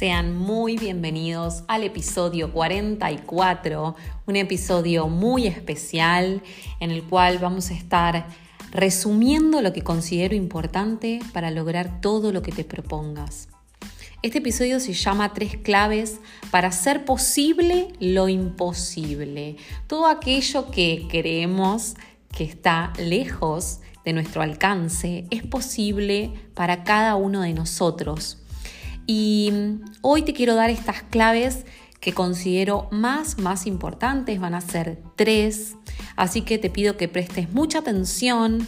Sean 0.00 0.34
muy 0.34 0.78
bienvenidos 0.78 1.62
al 1.68 1.82
episodio 1.82 2.54
44, 2.54 3.94
un 4.26 4.36
episodio 4.36 5.08
muy 5.08 5.46
especial 5.46 6.42
en 6.80 6.90
el 6.90 7.02
cual 7.02 7.38
vamos 7.38 7.70
a 7.70 7.74
estar 7.74 8.26
resumiendo 8.70 9.60
lo 9.60 9.74
que 9.74 9.82
considero 9.82 10.34
importante 10.34 11.20
para 11.34 11.50
lograr 11.50 12.00
todo 12.00 12.32
lo 12.32 12.40
que 12.40 12.50
te 12.50 12.64
propongas. 12.64 13.50
Este 14.22 14.38
episodio 14.38 14.80
se 14.80 14.94
llama 14.94 15.34
Tres 15.34 15.58
claves 15.58 16.18
para 16.50 16.68
hacer 16.68 17.04
posible 17.04 17.88
lo 18.00 18.30
imposible. 18.30 19.56
Todo 19.86 20.06
aquello 20.06 20.70
que 20.70 21.08
creemos 21.10 21.96
que 22.34 22.44
está 22.44 22.94
lejos 22.98 23.80
de 24.06 24.14
nuestro 24.14 24.40
alcance 24.40 25.26
es 25.30 25.42
posible 25.42 26.32
para 26.54 26.84
cada 26.84 27.16
uno 27.16 27.42
de 27.42 27.52
nosotros 27.52 28.38
y 29.12 29.52
hoy 30.02 30.22
te 30.22 30.32
quiero 30.32 30.54
dar 30.54 30.70
estas 30.70 31.02
claves 31.02 31.64
que 31.98 32.12
considero 32.12 32.86
más, 32.92 33.38
más 33.38 33.66
importantes. 33.66 34.38
Van 34.38 34.54
a 34.54 34.60
ser 34.60 35.02
tres. 35.16 35.74
Así 36.14 36.42
que 36.42 36.58
te 36.58 36.70
pido 36.70 36.96
que 36.96 37.08
prestes 37.08 37.52
mucha 37.52 37.80
atención 37.80 38.64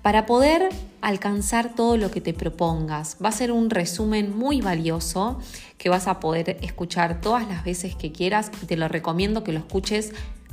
para 0.00 0.26
poder 0.26 0.68
alcanzar 1.00 1.74
todo 1.74 1.96
lo 1.96 2.12
que 2.12 2.20
te 2.20 2.32
propongas. 2.32 3.16
Va 3.22 3.30
a 3.30 3.32
ser 3.32 3.50
un 3.50 3.68
resumen 3.68 4.32
muy 4.38 4.60
valioso 4.60 5.40
que 5.76 5.88
vas 5.88 6.06
a 6.06 6.20
poder 6.20 6.58
escuchar 6.62 7.20
todas 7.20 7.48
las 7.48 7.64
veces 7.64 7.96
que 7.96 8.12
quieras 8.12 8.52
y 8.62 8.66
te 8.66 8.76
lo 8.76 8.86
recomiendo 8.86 9.42
que 9.42 9.50
lo 9.50 9.58
escuches 9.58 10.12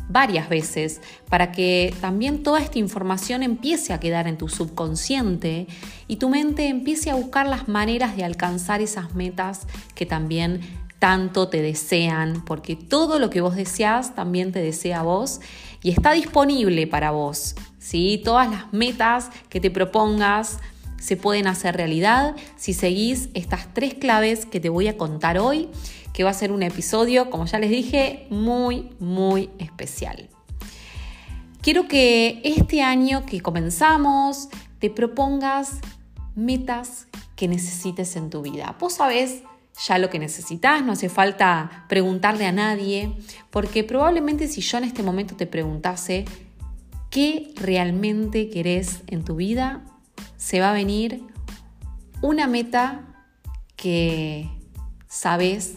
varias 0.10 0.50
veces 0.50 1.02
para 1.30 1.52
que 1.52 1.94
también 2.02 2.44
toda 2.44 2.60
esta 2.60 2.80
información 2.80 3.44
empiece 3.44 3.94
a 3.94 4.00
quedar 4.00 4.28
en 4.28 4.38
tu 4.38 4.48
subconsciente 4.50 5.68
y 6.08 6.18
tu 6.18 6.30
mente 6.30 6.68
empiece 6.68 7.12
a 7.12 7.16
buscar 7.16 7.48
las 7.48 7.68
maneras 7.68 8.16
de 8.16 8.24
alcanzar 8.24 8.82
esas 8.82 9.16
metas 9.16 9.68
que 9.96 10.06
también 10.06 10.62
tanto 11.00 11.48
te 11.48 11.62
desean, 11.62 12.44
porque 12.46 12.76
todo 12.76 13.20
lo 13.20 13.30
que 13.30 13.42
vos 13.42 13.56
deseas 13.56 14.16
también 14.16 14.52
te 14.52 14.60
desea 14.60 15.02
a 15.02 15.04
vos 15.04 15.42
y 15.84 15.92
está 15.92 16.14
disponible 16.14 16.88
para 16.88 17.12
vos. 17.12 17.56
¿sí? 17.78 18.22
Todas 18.24 18.50
las 18.50 18.74
metas 18.74 19.30
que 19.50 19.60
te 19.60 19.70
propongas 19.70 20.60
se 21.00 21.16
pueden 21.16 21.46
hacer 21.48 21.78
realidad 21.78 22.36
si 22.56 22.74
seguís 22.74 23.30
estas 23.36 23.72
tres 23.74 23.94
claves 23.94 24.48
que 24.48 24.60
te 24.60 24.70
voy 24.70 24.88
a 24.88 24.98
contar 24.98 25.38
hoy 25.38 25.70
que 26.14 26.24
va 26.24 26.32
a 26.32 26.34
ser 26.34 26.52
un 26.52 26.64
episodio, 26.64 27.30
como 27.30 27.46
ya 27.46 27.60
les 27.60 27.70
dije, 27.70 28.28
muy, 28.30 28.90
muy 29.00 29.50
especial. 29.60 30.30
Quiero 31.62 31.88
que 31.88 32.42
este 32.44 32.82
año 32.82 33.26
que 33.26 33.42
comenzamos 33.42 34.50
te 34.80 34.90
propongas 34.90 35.80
metas 36.36 37.08
que 37.36 37.48
necesites 37.48 38.16
en 38.16 38.30
tu 38.30 38.42
vida. 38.42 38.76
Vos 38.80 38.94
sabés 38.94 39.44
ya 39.86 40.00
lo 40.00 40.10
que 40.10 40.18
necesitas, 40.18 40.84
no 40.84 40.94
hace 40.94 41.10
falta 41.10 41.86
preguntarle 41.88 42.46
a 42.46 42.52
nadie, 42.52 43.14
porque 43.52 43.84
probablemente 43.84 44.48
si 44.48 44.62
yo 44.62 44.78
en 44.80 44.86
este 44.86 45.04
momento 45.04 45.36
te 45.36 45.46
preguntase 45.46 46.26
qué 47.10 47.54
realmente 47.56 48.50
querés 48.50 49.02
en 49.08 49.24
tu 49.24 49.36
vida, 49.36 49.84
se 50.36 50.60
va 50.60 50.72
a 50.72 50.74
venir 50.74 51.24
una 52.22 52.48
meta 52.48 53.16
que 53.76 54.50
sabes 55.08 55.76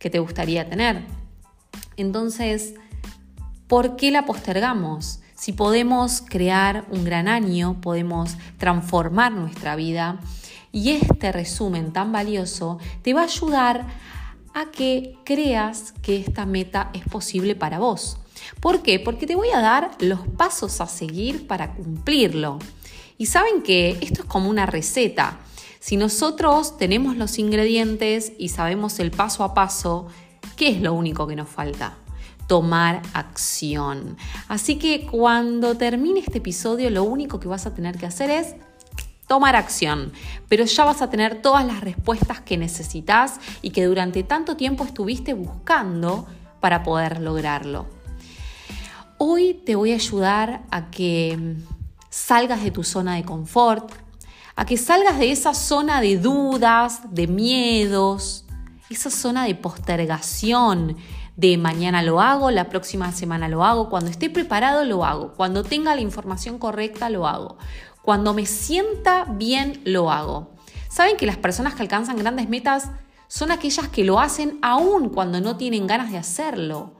que 0.00 0.10
te 0.10 0.18
gustaría 0.18 0.68
tener. 0.68 1.04
Entonces, 1.96 2.74
¿por 3.68 3.94
qué 3.94 4.10
la 4.10 4.24
postergamos? 4.24 5.20
Si 5.36 5.52
podemos 5.52 6.22
crear 6.22 6.84
un 6.90 7.04
gran 7.04 7.28
año, 7.28 7.80
podemos 7.80 8.36
transformar 8.58 9.30
nuestra 9.32 9.76
vida 9.76 10.18
y 10.72 10.90
este 10.90 11.30
resumen 11.30 11.92
tan 11.92 12.10
valioso 12.10 12.78
te 13.02 13.14
va 13.14 13.22
a 13.22 13.24
ayudar 13.24 13.86
a 14.54 14.66
que 14.70 15.16
creas 15.24 15.92
que 16.02 16.16
esta 16.16 16.46
meta 16.46 16.90
es 16.92 17.04
posible 17.04 17.54
para 17.54 17.78
vos. 17.78 18.18
¿Por 18.60 18.82
qué? 18.82 18.98
Porque 18.98 19.26
te 19.26 19.36
voy 19.36 19.50
a 19.50 19.60
dar 19.60 19.90
los 20.00 20.20
pasos 20.26 20.80
a 20.80 20.86
seguir 20.86 21.46
para 21.46 21.74
cumplirlo. 21.74 22.58
Y 23.18 23.26
saben 23.26 23.62
que 23.62 23.98
esto 24.00 24.22
es 24.22 24.28
como 24.28 24.48
una 24.50 24.66
receta. 24.66 25.38
Si 25.80 25.96
nosotros 25.96 26.76
tenemos 26.76 27.16
los 27.16 27.38
ingredientes 27.38 28.32
y 28.38 28.50
sabemos 28.50 29.00
el 29.00 29.10
paso 29.10 29.42
a 29.44 29.54
paso, 29.54 30.06
¿qué 30.56 30.68
es 30.68 30.80
lo 30.80 30.92
único 30.92 31.26
que 31.26 31.36
nos 31.36 31.48
falta? 31.48 31.96
tomar 32.46 33.00
acción. 33.14 34.16
Así 34.48 34.76
que 34.76 35.06
cuando 35.06 35.76
termine 35.76 36.18
este 36.18 36.38
episodio, 36.38 36.90
lo 36.90 37.04
único 37.04 37.38
que 37.38 37.46
vas 37.46 37.64
a 37.66 37.74
tener 37.74 37.96
que 37.96 38.06
hacer 38.06 38.28
es 38.28 38.56
tomar 39.28 39.54
acción, 39.54 40.12
pero 40.48 40.64
ya 40.64 40.84
vas 40.84 41.00
a 41.00 41.08
tener 41.08 41.42
todas 41.42 41.64
las 41.64 41.80
respuestas 41.80 42.40
que 42.40 42.58
necesitas 42.58 43.38
y 43.62 43.70
que 43.70 43.84
durante 43.84 44.24
tanto 44.24 44.56
tiempo 44.56 44.82
estuviste 44.82 45.32
buscando 45.32 46.26
para 46.58 46.82
poder 46.82 47.20
lograrlo. 47.20 47.86
Hoy 49.18 49.54
te 49.54 49.76
voy 49.76 49.92
a 49.92 49.94
ayudar 49.94 50.62
a 50.72 50.90
que 50.90 51.54
salgas 52.08 52.64
de 52.64 52.72
tu 52.72 52.82
zona 52.82 53.14
de 53.14 53.22
confort, 53.22 53.92
a 54.60 54.66
que 54.66 54.76
salgas 54.76 55.18
de 55.18 55.32
esa 55.32 55.54
zona 55.54 56.02
de 56.02 56.18
dudas, 56.18 57.14
de 57.14 57.26
miedos, 57.26 58.44
esa 58.90 59.08
zona 59.08 59.44
de 59.46 59.54
postergación, 59.54 60.98
de 61.34 61.56
mañana 61.56 62.02
lo 62.02 62.20
hago, 62.20 62.50
la 62.50 62.68
próxima 62.68 63.10
semana 63.10 63.48
lo 63.48 63.64
hago, 63.64 63.88
cuando 63.88 64.10
esté 64.10 64.28
preparado 64.28 64.84
lo 64.84 65.06
hago, 65.06 65.32
cuando 65.32 65.64
tenga 65.64 65.94
la 65.94 66.02
información 66.02 66.58
correcta 66.58 67.08
lo 67.08 67.26
hago, 67.26 67.56
cuando 68.02 68.34
me 68.34 68.44
sienta 68.44 69.24
bien 69.24 69.80
lo 69.86 70.10
hago. 70.10 70.50
Saben 70.90 71.16
que 71.16 71.24
las 71.24 71.38
personas 71.38 71.74
que 71.74 71.80
alcanzan 71.80 72.18
grandes 72.18 72.50
metas 72.50 72.90
son 73.28 73.52
aquellas 73.52 73.88
que 73.88 74.04
lo 74.04 74.20
hacen 74.20 74.58
aún 74.60 75.08
cuando 75.08 75.40
no 75.40 75.56
tienen 75.56 75.86
ganas 75.86 76.12
de 76.12 76.18
hacerlo. 76.18 76.99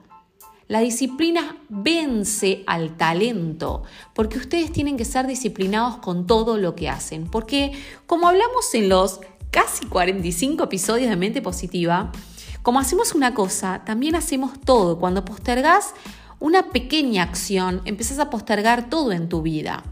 La 0.71 0.79
disciplina 0.79 1.57
vence 1.67 2.63
al 2.65 2.95
talento, 2.95 3.83
porque 4.13 4.37
ustedes 4.37 4.71
tienen 4.71 4.95
que 4.95 5.03
ser 5.03 5.27
disciplinados 5.27 5.97
con 5.97 6.25
todo 6.25 6.57
lo 6.57 6.75
que 6.75 6.87
hacen, 6.87 7.25
porque 7.27 7.73
como 8.05 8.29
hablamos 8.29 8.73
en 8.73 8.87
los 8.87 9.19
casi 9.49 9.85
45 9.87 10.63
episodios 10.63 11.09
de 11.09 11.17
Mente 11.17 11.41
Positiva, 11.41 12.13
como 12.61 12.79
hacemos 12.79 13.13
una 13.13 13.33
cosa, 13.33 13.81
también 13.83 14.15
hacemos 14.15 14.61
todo. 14.61 14.97
Cuando 14.97 15.25
postergas 15.25 15.93
una 16.39 16.69
pequeña 16.69 17.23
acción, 17.23 17.81
empiezas 17.83 18.19
a 18.19 18.29
postergar 18.29 18.89
todo 18.89 19.11
en 19.11 19.27
tu 19.27 19.41
vida. 19.41 19.83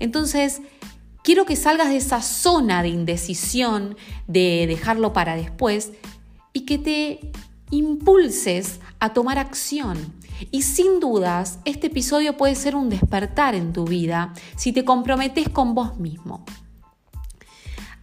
Entonces, 0.00 0.60
quiero 1.22 1.44
que 1.46 1.54
salgas 1.54 1.90
de 1.90 1.98
esa 1.98 2.20
zona 2.20 2.82
de 2.82 2.88
indecisión, 2.88 3.96
de 4.26 4.66
dejarlo 4.66 5.12
para 5.12 5.36
después, 5.36 5.92
y 6.52 6.62
que 6.62 6.78
te 6.78 7.20
impulses 7.70 8.80
a 9.00 9.12
tomar 9.12 9.38
acción. 9.38 10.15
Y 10.50 10.62
sin 10.62 11.00
dudas, 11.00 11.58
este 11.64 11.88
episodio 11.88 12.36
puede 12.36 12.54
ser 12.54 12.76
un 12.76 12.88
despertar 12.88 13.54
en 13.54 13.72
tu 13.72 13.84
vida 13.84 14.32
si 14.56 14.72
te 14.72 14.84
comprometes 14.84 15.48
con 15.48 15.74
vos 15.74 15.98
mismo. 15.98 16.44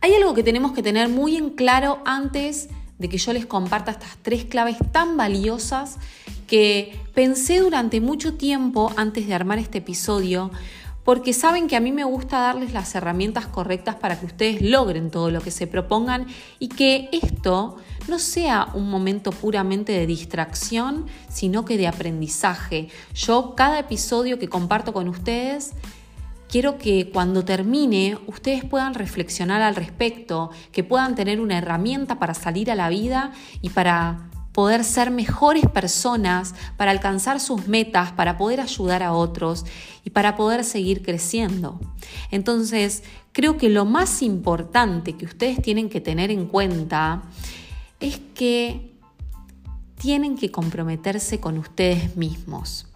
Hay 0.01 0.13
algo 0.13 0.33
que 0.33 0.43
tenemos 0.43 0.73
que 0.73 0.83
tener 0.83 1.07
muy 1.09 1.37
en 1.37 1.51
claro 1.51 2.01
antes 2.05 2.69
de 2.97 3.09
que 3.09 3.17
yo 3.17 3.33
les 3.33 3.45
comparta 3.45 3.91
estas 3.91 4.17
tres 4.21 4.45
claves 4.45 4.77
tan 4.91 5.17
valiosas 5.17 5.97
que 6.47 6.99
pensé 7.13 7.59
durante 7.59 8.01
mucho 8.01 8.35
tiempo 8.35 8.91
antes 8.97 9.27
de 9.27 9.33
armar 9.33 9.59
este 9.59 9.79
episodio, 9.79 10.51
porque 11.03 11.33
saben 11.33 11.67
que 11.67 11.75
a 11.75 11.79
mí 11.79 11.91
me 11.91 12.03
gusta 12.03 12.39
darles 12.39 12.73
las 12.73 12.95
herramientas 12.95 13.47
correctas 13.47 13.95
para 13.95 14.19
que 14.19 14.25
ustedes 14.25 14.61
logren 14.61 15.11
todo 15.11 15.31
lo 15.31 15.41
que 15.41 15.51
se 15.51 15.67
propongan 15.67 16.27
y 16.59 16.69
que 16.69 17.09
esto 17.11 17.77
no 18.07 18.19
sea 18.19 18.69
un 18.73 18.89
momento 18.89 19.31
puramente 19.31 19.91
de 19.91 20.05
distracción, 20.05 21.05
sino 21.29 21.65
que 21.65 21.77
de 21.77 21.87
aprendizaje. 21.87 22.89
Yo 23.13 23.55
cada 23.55 23.79
episodio 23.79 24.39
que 24.39 24.49
comparto 24.49 24.93
con 24.93 25.07
ustedes, 25.07 25.71
quiero 26.49 26.77
que 26.77 27.09
cuando 27.11 27.43
termine 27.43 28.17
ustedes 28.27 28.63
puedan 28.63 28.93
reflexionar 28.93 29.61
al 29.61 29.75
respecto, 29.75 30.51
que 30.71 30.83
puedan 30.83 31.15
tener 31.15 31.39
una 31.39 31.57
herramienta 31.57 32.19
para 32.19 32.33
salir 32.33 32.69
a 32.69 32.75
la 32.75 32.89
vida 32.89 33.31
y 33.61 33.69
para 33.69 34.29
poder 34.51 34.83
ser 34.83 35.09
mejores 35.09 35.65
personas, 35.67 36.53
para 36.77 36.91
alcanzar 36.91 37.39
sus 37.39 37.67
metas, 37.67 38.11
para 38.11 38.37
poder 38.37 38.61
ayudar 38.61 39.01
a 39.01 39.13
otros 39.13 39.65
y 40.05 40.11
para 40.11 40.35
poder 40.35 40.63
seguir 40.63 41.01
creciendo. 41.01 41.79
Entonces, 42.29 43.03
creo 43.31 43.57
que 43.57 43.69
lo 43.69 43.85
más 43.85 44.21
importante 44.21 45.13
que 45.13 45.25
ustedes 45.25 45.59
tienen 45.59 45.89
que 45.89 46.01
tener 46.01 46.29
en 46.29 46.45
cuenta 46.45 47.23
es 48.03 48.19
que 48.35 48.91
tienen 49.95 50.37
que 50.37 50.51
comprometerse 50.51 51.39
con 51.39 51.57
ustedes 51.57 52.17
mismos. 52.17 52.87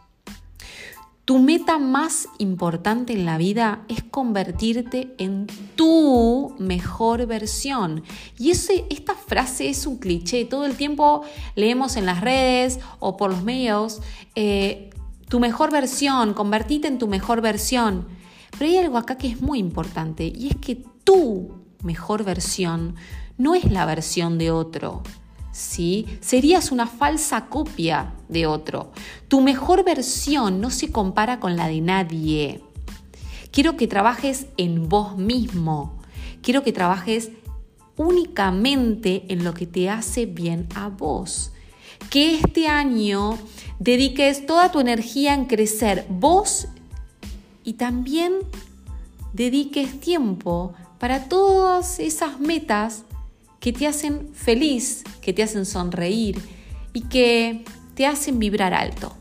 Tu 1.23 1.39
meta 1.39 1.77
más 1.77 2.27
importante 2.37 3.13
en 3.13 3.25
la 3.25 3.37
vida 3.37 3.83
es 3.87 4.03
convertirte 4.03 5.15
en 5.17 5.47
tu 5.75 6.53
mejor 6.59 7.25
versión. 7.25 8.03
Y 8.37 8.51
esta 8.51 9.15
frase 9.15 9.69
es 9.69 9.87
un 9.87 9.97
cliché. 9.97 10.43
Todo 10.43 10.65
el 10.65 10.75
tiempo 10.75 11.23
leemos 11.55 11.95
en 11.95 12.05
las 12.05 12.19
redes 12.19 12.79
o 12.99 13.15
por 13.15 13.31
los 13.31 13.43
medios, 13.43 14.01
eh, 14.35 14.89
tu 15.29 15.39
mejor 15.39 15.71
versión, 15.71 16.33
convertite 16.33 16.87
en 16.89 16.97
tu 16.97 17.07
mejor 17.07 17.39
versión. 17.41 18.07
Pero 18.57 18.71
hay 18.71 18.77
algo 18.77 18.97
acá 18.97 19.17
que 19.17 19.27
es 19.27 19.41
muy 19.41 19.59
importante 19.59 20.25
y 20.33 20.47
es 20.47 20.55
que 20.57 20.83
tu 21.05 21.63
mejor 21.83 22.23
versión 22.25 22.95
no 23.37 23.55
es 23.55 23.71
la 23.71 23.85
versión 23.85 24.37
de 24.37 24.51
otro. 24.51 25.03
¿sí? 25.57 26.05
Serías 26.21 26.71
una 26.71 26.85
falsa 26.85 27.47
copia 27.47 28.13
de 28.29 28.45
otro. 28.45 28.91
Tu 29.27 29.41
mejor 29.41 29.83
versión 29.83 30.61
no 30.61 30.69
se 30.69 30.91
compara 30.91 31.39
con 31.39 31.55
la 31.55 31.67
de 31.67 31.81
nadie. 31.81 32.61
Quiero 33.51 33.75
que 33.75 33.87
trabajes 33.87 34.45
en 34.57 34.87
vos 34.87 35.17
mismo. 35.17 35.97
Quiero 36.43 36.63
que 36.63 36.73
trabajes 36.73 37.31
únicamente 37.97 39.25
en 39.29 39.43
lo 39.43 39.55
que 39.55 39.65
te 39.65 39.89
hace 39.89 40.27
bien 40.27 40.67
a 40.75 40.89
vos. 40.89 41.51
Que 42.11 42.35
este 42.35 42.67
año 42.67 43.39
dediques 43.79 44.45
toda 44.45 44.71
tu 44.71 44.79
energía 44.79 45.33
en 45.33 45.45
crecer 45.45 46.05
vos 46.07 46.67
y 47.63 47.73
también 47.73 48.33
dediques 49.33 49.99
tiempo 49.99 50.73
para 50.99 51.27
todas 51.27 51.99
esas 51.99 52.39
metas 52.39 53.03
que 53.59 53.73
te 53.73 53.87
hacen 53.87 54.33
feliz, 54.33 55.03
que 55.21 55.33
te 55.33 55.43
hacen 55.43 55.65
sonreír 55.65 56.41
y 56.93 57.01
que 57.01 57.65
te 57.95 58.05
hacen 58.05 58.39
vibrar 58.39 58.73
alto. 58.73 59.13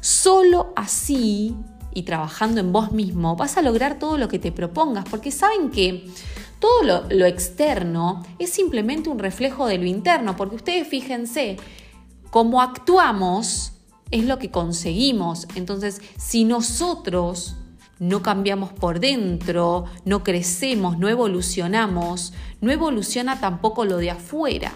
Solo 0.00 0.72
así 0.76 1.54
y 1.94 2.02
trabajando 2.02 2.60
en 2.60 2.72
vos 2.72 2.92
mismo 2.92 3.36
vas 3.36 3.56
a 3.56 3.62
lograr 3.62 3.98
todo 3.98 4.18
lo 4.18 4.28
que 4.28 4.38
te 4.38 4.52
propongas, 4.52 5.04
porque 5.08 5.30
saben 5.30 5.70
que 5.70 6.06
todo 6.58 7.04
lo, 7.10 7.26
externo 7.26 8.24
es 8.38 8.50
simplemente 8.50 9.10
un 9.10 9.18
reflejo 9.18 9.66
de 9.66 9.78
lo 9.78 9.86
interno, 9.86 10.36
porque 10.36 10.56
ustedes 10.56 10.88
fíjense, 10.88 11.56
cómo 12.30 12.62
actuamos 12.62 13.72
es 14.10 14.24
lo 14.24 14.38
que 14.38 14.50
conseguimos. 14.50 15.46
Entonces, 15.54 16.00
si 16.16 16.44
nosotros 16.44 17.56
no 17.98 18.22
cambiamos 18.22 18.72
por 18.72 19.00
dentro, 19.00 19.84
no 20.04 20.24
crecemos, 20.24 20.98
no 20.98 21.08
evolucionamos, 21.08 22.32
no 22.60 22.72
evoluciona 22.72 23.40
tampoco 23.40 23.84
lo 23.84 23.98
de 23.98 24.10
afuera. 24.10 24.72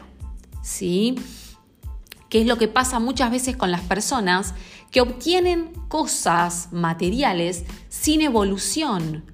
¿Sí? 0.63 1.17
Que 2.29 2.43
es 2.43 2.47
lo 2.47 2.59
que 2.59 2.69
pasa 2.69 2.99
muchas 2.99 3.31
veces 3.31 3.57
con 3.57 3.71
las 3.71 3.81
personas 3.83 4.55
que 4.91 5.01
obtienen 5.01 5.73
cosas 5.89 6.69
materiales 6.73 7.65
sin 7.89 8.21
evolución, 8.21 9.25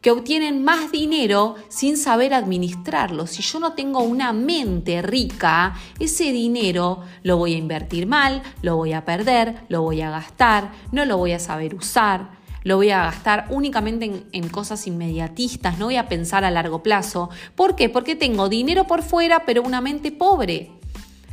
que 0.00 0.12
obtienen 0.12 0.62
más 0.62 0.92
dinero 0.92 1.56
sin 1.68 1.96
saber 1.96 2.32
administrarlo. 2.32 3.26
Si 3.26 3.42
yo 3.42 3.58
no 3.58 3.72
tengo 3.72 4.00
una 4.00 4.32
mente 4.32 5.02
rica, 5.02 5.74
ese 5.98 6.32
dinero 6.32 7.02
lo 7.24 7.36
voy 7.38 7.54
a 7.54 7.58
invertir 7.58 8.06
mal, 8.06 8.42
lo 8.62 8.76
voy 8.76 8.92
a 8.92 9.04
perder, 9.04 9.64
lo 9.68 9.82
voy 9.82 10.02
a 10.02 10.10
gastar, 10.10 10.72
no 10.92 11.04
lo 11.04 11.16
voy 11.16 11.32
a 11.32 11.40
saber 11.40 11.74
usar 11.74 12.35
lo 12.66 12.74
voy 12.74 12.90
a 12.90 13.04
gastar 13.04 13.46
únicamente 13.50 14.24
en, 14.32 14.48
cosas 14.48 14.88
inmediatistas, 14.88 15.78
no 15.78 15.84
voy 15.84 15.98
a 15.98 16.08
pensar 16.08 16.44
a 16.44 16.50
largo 16.50 16.82
plazo. 16.82 17.30
¿Por 17.54 17.76
qué? 17.76 17.88
Porque 17.88 18.16
tengo 18.16 18.48
dinero 18.48 18.88
por 18.88 19.04
fuera, 19.04 19.44
pero 19.46 19.62
una 19.62 19.80
mente 19.80 20.10
pobre. 20.10 20.72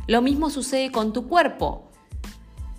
Lo 0.06 0.22
mismo 0.22 0.48
sucede 0.48 0.92
con 0.92 1.12
tu 1.12 1.26
cuerpo. 1.26 1.90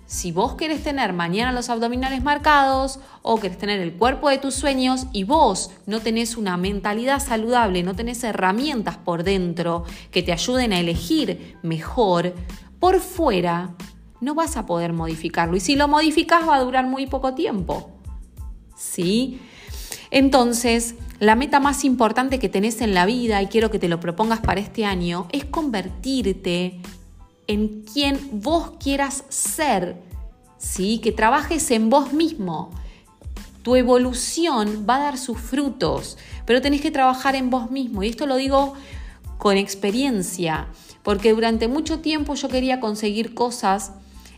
Si 0.05 0.31
vos 0.31 0.53
querés 0.53 0.83
tener 0.83 1.11
mañana 1.11 1.51
los 1.51 1.69
abdominales 1.69 2.23
marcados 2.23 3.01
o 3.23 3.41
querés 3.41 3.57
tener 3.57 3.81
el 3.81 3.95
cuerpo 3.95 4.29
de 4.29 4.37
tus 4.37 4.55
sueños 4.55 5.07
y 5.11 5.25
vos 5.25 5.71
no 5.85 5.99
tenés 5.99 6.37
una 6.37 6.55
mentalidad 6.55 7.19
saludable, 7.19 7.83
no 7.83 7.93
tenés 7.93 8.23
herramientas 8.23 8.95
por 8.95 9.23
dentro 9.23 9.83
que 10.11 10.23
te 10.23 10.31
ayuden 10.31 10.71
a 10.71 10.79
elegir 10.79 11.57
mejor, 11.61 12.33
por 12.79 13.01
fuera 13.01 13.75
no 14.21 14.33
vas 14.33 14.55
a 14.55 14.65
poder 14.65 14.93
modificarlo. 14.93 15.57
Y 15.57 15.59
si 15.59 15.75
lo 15.75 15.89
modificas 15.89 16.47
va 16.47 16.55
a 16.55 16.63
durar 16.63 16.87
muy 16.87 17.05
poco 17.05 17.33
tiempo. 17.33 17.94
¿Sí? 18.75 19.39
Entonces, 20.11 20.95
la 21.19 21.35
meta 21.35 21.59
más 21.59 21.83
importante 21.83 22.39
que 22.39 22.49
tenés 22.49 22.81
en 22.81 22.93
la 22.93 23.05
vida, 23.05 23.41
y 23.41 23.47
quiero 23.47 23.71
que 23.71 23.79
te 23.79 23.87
lo 23.87 23.99
propongas 23.99 24.41
para 24.41 24.59
este 24.59 24.85
año, 24.85 25.27
es 25.31 25.45
convertirte 25.45 26.81
en 27.47 27.83
quien 27.83 28.41
vos 28.41 28.73
quieras 28.79 29.23
ser, 29.29 29.97
¿sí? 30.57 30.99
Que 30.99 31.11
trabajes 31.11 31.71
en 31.71 31.89
vos 31.89 32.11
mismo. 32.13 32.71
Tu 33.63 33.75
evolución 33.75 34.85
va 34.87 34.97
a 34.97 34.99
dar 34.99 35.17
sus 35.17 35.39
frutos, 35.39 36.17
pero 36.45 36.61
tenés 36.61 36.81
que 36.81 36.91
trabajar 36.91 37.35
en 37.35 37.49
vos 37.49 37.71
mismo. 37.71 38.03
Y 38.03 38.09
esto 38.09 38.25
lo 38.25 38.35
digo 38.35 38.73
con 39.37 39.57
experiencia, 39.57 40.67
porque 41.03 41.33
durante 41.33 41.67
mucho 41.67 41.99
tiempo 41.99 42.35
yo 42.35 42.49
quería 42.49 42.79
conseguir 42.79 43.33
cosas 43.33 43.91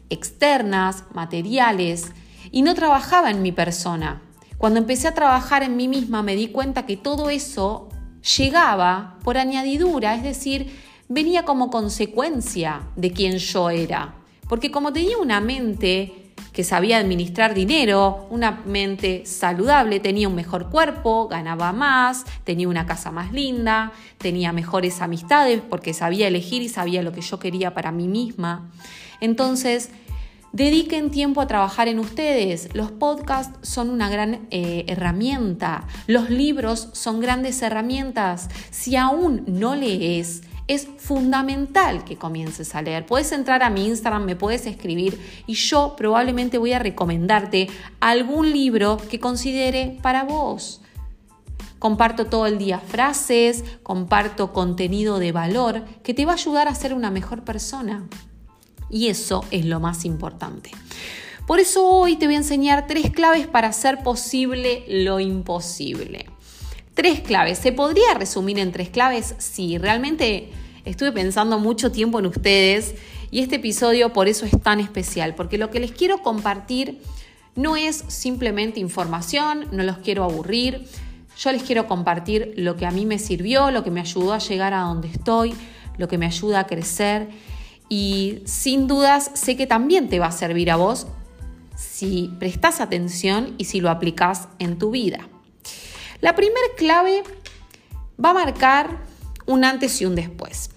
externas, 0.10 1.04
materiales, 1.14 2.12
y 2.52 2.62
no 2.62 2.76
trabajaba 2.76 3.32
en 3.32 3.42
mi 3.42 3.52
persona. 3.52 4.22
Cuando 4.58 4.80
empecé 4.80 5.08
a 5.08 5.14
trabajar 5.14 5.64
en 5.64 5.78
mí 5.78 5.88
misma 5.88 6.24
me 6.24 6.36
di 6.36 6.48
cuenta 6.48 6.86
que 6.86 6.98
todo 6.98 7.30
eso 7.30 7.90
llegaba 8.38 9.18
por 9.24 9.38
añadidura, 9.38 10.16
es 10.16 10.24
decir, 10.24 10.76
venía 11.08 11.46
como 11.46 11.70
consecuencia 11.70 12.82
de 12.96 13.12
quien 13.12 13.38
yo 13.38 13.70
era. 13.70 14.16
Porque 14.50 14.72
como 14.72 14.94
tenía 14.94 15.18
una 15.18 15.42
mente 15.42 16.34
que 16.54 16.64
sabía 16.64 16.98
administrar 16.98 17.54
dinero, 17.54 18.26
una 18.32 18.64
mente 18.66 19.28
saludable, 19.28 20.00
tenía 20.00 20.28
un 20.28 20.34
mejor 20.34 20.72
cuerpo, 20.72 21.28
ganaba 21.28 21.72
más, 21.72 22.26
tenía 22.44 22.68
una 22.68 22.88
casa 22.88 23.12
más 23.12 23.32
linda, 23.32 23.92
tenía 24.18 24.52
mejores 24.54 25.02
amistades 25.02 25.62
porque 25.70 25.94
sabía 25.94 26.28
elegir 26.28 26.64
y 26.64 26.70
sabía 26.70 27.04
lo 27.04 27.12
que 27.12 27.22
yo 27.22 27.38
quería 27.38 27.76
para 27.76 27.92
mí 27.92 28.08
misma. 28.08 28.72
Entonces, 29.22 29.92
Dediquen 30.54 31.12
tiempo 31.12 31.42
a 31.42 31.48
trabajar 31.48 31.88
en 31.88 32.00
ustedes. 32.00 32.74
Los 32.74 32.92
podcasts 32.92 33.58
son 33.62 33.90
una 33.90 34.10
gran 34.10 34.48
eh, 34.50 34.86
herramienta. 34.88 35.86
Los 36.08 36.30
libros 36.30 36.90
son 36.94 37.20
grandes 37.20 37.62
herramientas. 37.62 38.50
Si 38.72 38.96
aún 38.96 39.44
no 39.48 39.76
lees, 39.76 40.42
es 40.68 40.88
fundamental 40.98 42.04
que 42.04 42.18
comiences 42.18 42.76
a 42.76 42.82
leer. 42.82 43.06
Puedes 43.06 43.32
entrar 43.32 43.64
a 43.64 43.70
mi 43.70 43.88
Instagram, 43.88 44.26
me 44.26 44.36
puedes 44.36 44.66
escribir 44.66 45.20
y 45.48 45.54
yo 45.54 45.96
probablemente 45.98 46.58
voy 46.58 46.74
a 46.74 46.80
recomendarte 46.80 47.70
algún 48.00 48.52
libro 48.52 48.98
que 49.10 49.20
considere 49.20 49.98
para 50.02 50.24
vos. 50.24 50.82
Comparto 51.80 52.26
todo 52.26 52.48
el 52.48 52.58
día 52.58 52.80
frases, 52.80 53.64
comparto 53.84 54.52
contenido 54.52 55.20
de 55.20 55.32
valor 55.32 55.86
que 56.04 56.14
te 56.14 56.26
va 56.26 56.32
a 56.32 56.36
ayudar 56.36 56.68
a 56.68 56.76
ser 56.76 56.94
una 56.94 57.12
mejor 57.12 57.44
persona. 57.44 58.08
Y 58.90 59.08
eso 59.08 59.44
es 59.52 59.66
lo 59.66 59.80
más 59.80 60.06
importante. 60.06 60.72
Por 61.46 61.60
eso 61.60 61.88
hoy 61.88 62.18
te 62.18 62.26
voy 62.26 62.36
a 62.36 62.40
enseñar 62.40 62.88
tres 62.88 63.10
claves 63.12 63.48
para 63.48 63.70
hacer 63.70 64.04
posible 64.04 64.84
lo 64.88 65.20
imposible. 65.20 66.26
Tres 66.94 67.22
claves. 67.22 67.60
¿Se 67.60 67.72
podría 67.72 68.14
resumir 68.16 68.60
en 68.60 68.72
tres 68.72 68.90
claves? 68.90 69.36
Sí, 69.38 69.78
realmente 69.78 70.50
estuve 70.84 71.12
pensando 71.12 71.60
mucho 71.60 71.92
tiempo 71.92 72.20
en 72.20 72.26
ustedes 72.26 72.96
y 73.32 73.40
este 73.40 73.58
episodio 73.58 74.14
por 74.14 74.28
eso 74.28 74.46
es 74.46 74.62
tan 74.62 74.80
especial, 74.80 75.36
porque 75.36 75.58
lo 75.58 75.70
que 75.70 75.80
les 75.80 75.92
quiero 75.92 76.22
compartir 76.22 77.02
no 77.56 77.76
es 77.76 78.04
simplemente 78.08 78.80
información, 78.80 79.68
no 79.72 79.84
los 79.84 79.98
quiero 79.98 80.24
aburrir, 80.24 80.86
yo 81.38 81.52
les 81.52 81.64
quiero 81.64 81.88
compartir 81.88 82.54
lo 82.58 82.76
que 82.76 82.86
a 82.86 82.92
mí 82.92 83.06
me 83.06 83.20
sirvió, 83.20 83.72
lo 83.72 83.84
que 83.84 83.92
me 83.92 84.00
ayudó 84.00 84.34
a 84.34 84.40
llegar 84.40 84.74
a 84.74 84.82
donde 84.82 85.08
estoy, 85.08 85.54
lo 85.98 86.08
que 86.08 86.18
me 86.18 86.26
ayuda 86.26 86.62
a 86.62 86.68
crecer 86.68 87.30
y 87.90 88.42
sin 88.46 88.88
dudas 88.88 89.32
sé 89.34 89.56
que 89.56 89.68
también 89.68 90.10
te 90.10 90.20
va 90.20 90.28
a 90.28 90.32
servir 90.32 90.72
a 90.72 90.76
vos 90.76 91.08
si 91.76 92.34
prestas 92.40 92.82
atención 92.82 93.54
y 93.58 93.66
si 93.66 93.80
lo 93.80 93.90
aplicas 93.90 94.48
en 94.60 94.78
tu 94.78 94.92
vida. 94.92 95.30
La 96.22 96.36
primera 96.36 96.68
clave 96.76 97.24
va 98.24 98.32
a 98.32 98.34
marcar 98.34 99.04
un 99.46 99.64
antes 99.64 100.02
y 100.02 100.06
un 100.06 100.16
después. 100.16 100.72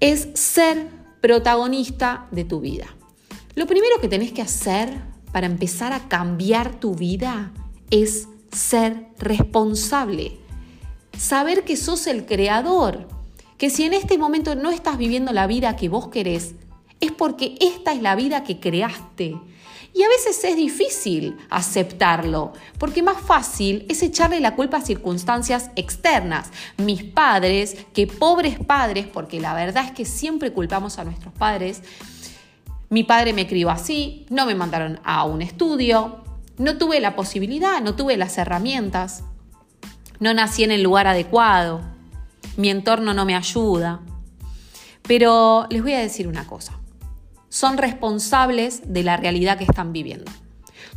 Es 0.00 0.28
ser 0.34 0.88
protagonista 1.20 2.26
de 2.30 2.44
tu 2.44 2.60
vida. 2.60 2.86
Lo 3.54 3.66
primero 3.66 4.00
que 4.00 4.08
tenés 4.08 4.32
que 4.32 4.42
hacer 4.42 5.02
para 5.32 5.46
empezar 5.46 5.92
a 5.92 6.08
cambiar 6.08 6.80
tu 6.80 6.94
vida 6.94 7.52
es 7.90 8.28
ser 8.50 9.08
responsable. 9.18 10.38
Saber 11.16 11.64
que 11.64 11.76
sos 11.76 12.06
el 12.06 12.24
creador 12.24 13.06
que 13.60 13.68
si 13.68 13.84
en 13.84 13.92
este 13.92 14.16
momento 14.16 14.54
no 14.54 14.70
estás 14.70 14.96
viviendo 14.96 15.34
la 15.34 15.46
vida 15.46 15.76
que 15.76 15.90
vos 15.90 16.08
querés, 16.08 16.54
es 16.98 17.12
porque 17.12 17.56
esta 17.60 17.92
es 17.92 18.00
la 18.00 18.16
vida 18.16 18.42
que 18.42 18.58
creaste. 18.58 19.36
Y 19.92 20.02
a 20.02 20.08
veces 20.08 20.42
es 20.44 20.56
difícil 20.56 21.36
aceptarlo, 21.50 22.54
porque 22.78 23.02
más 23.02 23.20
fácil 23.20 23.84
es 23.90 24.02
echarle 24.02 24.40
la 24.40 24.56
culpa 24.56 24.78
a 24.78 24.80
circunstancias 24.80 25.70
externas. 25.76 26.48
Mis 26.78 27.04
padres, 27.04 27.76
que 27.92 28.06
pobres 28.06 28.58
padres, 28.58 29.06
porque 29.06 29.40
la 29.40 29.52
verdad 29.52 29.84
es 29.84 29.90
que 29.90 30.06
siempre 30.06 30.54
culpamos 30.54 30.98
a 30.98 31.04
nuestros 31.04 31.34
padres, 31.34 31.82
mi 32.88 33.04
padre 33.04 33.34
me 33.34 33.46
crió 33.46 33.68
así, 33.68 34.24
no 34.30 34.46
me 34.46 34.54
mandaron 34.54 35.00
a 35.04 35.24
un 35.24 35.42
estudio, 35.42 36.24
no 36.56 36.78
tuve 36.78 36.98
la 36.98 37.14
posibilidad, 37.14 37.82
no 37.82 37.94
tuve 37.94 38.16
las 38.16 38.38
herramientas, 38.38 39.22
no 40.18 40.32
nací 40.32 40.64
en 40.64 40.70
el 40.70 40.82
lugar 40.82 41.06
adecuado, 41.06 41.99
mi 42.60 42.70
entorno 42.70 43.14
no 43.14 43.24
me 43.24 43.34
ayuda. 43.34 44.00
Pero 45.02 45.66
les 45.70 45.82
voy 45.82 45.94
a 45.94 45.98
decir 45.98 46.28
una 46.28 46.46
cosa 46.46 46.80
son 47.50 47.76
responsables 47.76 48.80
de 48.86 49.02
la 49.02 49.18
realidad 49.18 49.58
que 49.58 49.64
están 49.64 49.92
viviendo. 49.92 50.30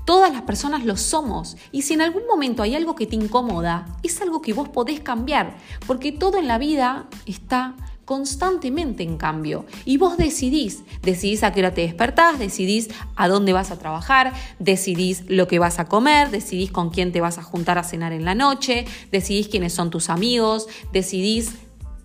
Todas 0.05 0.31
las 0.31 0.43
personas 0.43 0.85
lo 0.85 0.95
somos 0.95 1.57
y 1.71 1.81
si 1.81 1.93
en 1.93 2.01
algún 2.01 2.25
momento 2.27 2.61
hay 2.61 2.75
algo 2.75 2.95
que 2.95 3.07
te 3.07 3.15
incomoda, 3.15 3.87
es 4.03 4.21
algo 4.21 4.41
que 4.41 4.53
vos 4.53 4.69
podés 4.69 4.99
cambiar, 4.99 5.57
porque 5.87 6.11
todo 6.11 6.37
en 6.37 6.47
la 6.47 6.57
vida 6.57 7.07
está 7.25 7.75
constantemente 8.05 9.03
en 9.03 9.17
cambio 9.17 9.65
y 9.85 9.97
vos 9.97 10.17
decidís, 10.17 10.83
decidís 11.01 11.43
a 11.43 11.53
qué 11.53 11.61
hora 11.61 11.73
te 11.73 11.81
despertás, 11.81 12.37
decidís 12.37 12.89
a 13.15 13.27
dónde 13.27 13.53
vas 13.53 13.71
a 13.71 13.79
trabajar, 13.79 14.33
decidís 14.59 15.23
lo 15.27 15.47
que 15.47 15.59
vas 15.59 15.79
a 15.79 15.85
comer, 15.85 16.29
decidís 16.29 16.71
con 16.71 16.89
quién 16.89 17.11
te 17.11 17.21
vas 17.21 17.37
a 17.37 17.43
juntar 17.43 17.77
a 17.77 17.83
cenar 17.83 18.11
en 18.11 18.25
la 18.25 18.35
noche, 18.35 18.85
decidís 19.11 19.47
quiénes 19.47 19.73
son 19.73 19.89
tus 19.89 20.09
amigos, 20.09 20.67
decidís 20.91 21.53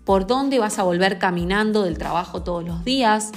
por 0.04 0.26
dónde 0.26 0.58
vas 0.58 0.78
a 0.78 0.84
volver 0.84 1.18
caminando 1.18 1.82
del 1.82 1.98
trabajo 1.98 2.42
todos 2.42 2.64
los 2.64 2.84
días, 2.84 3.32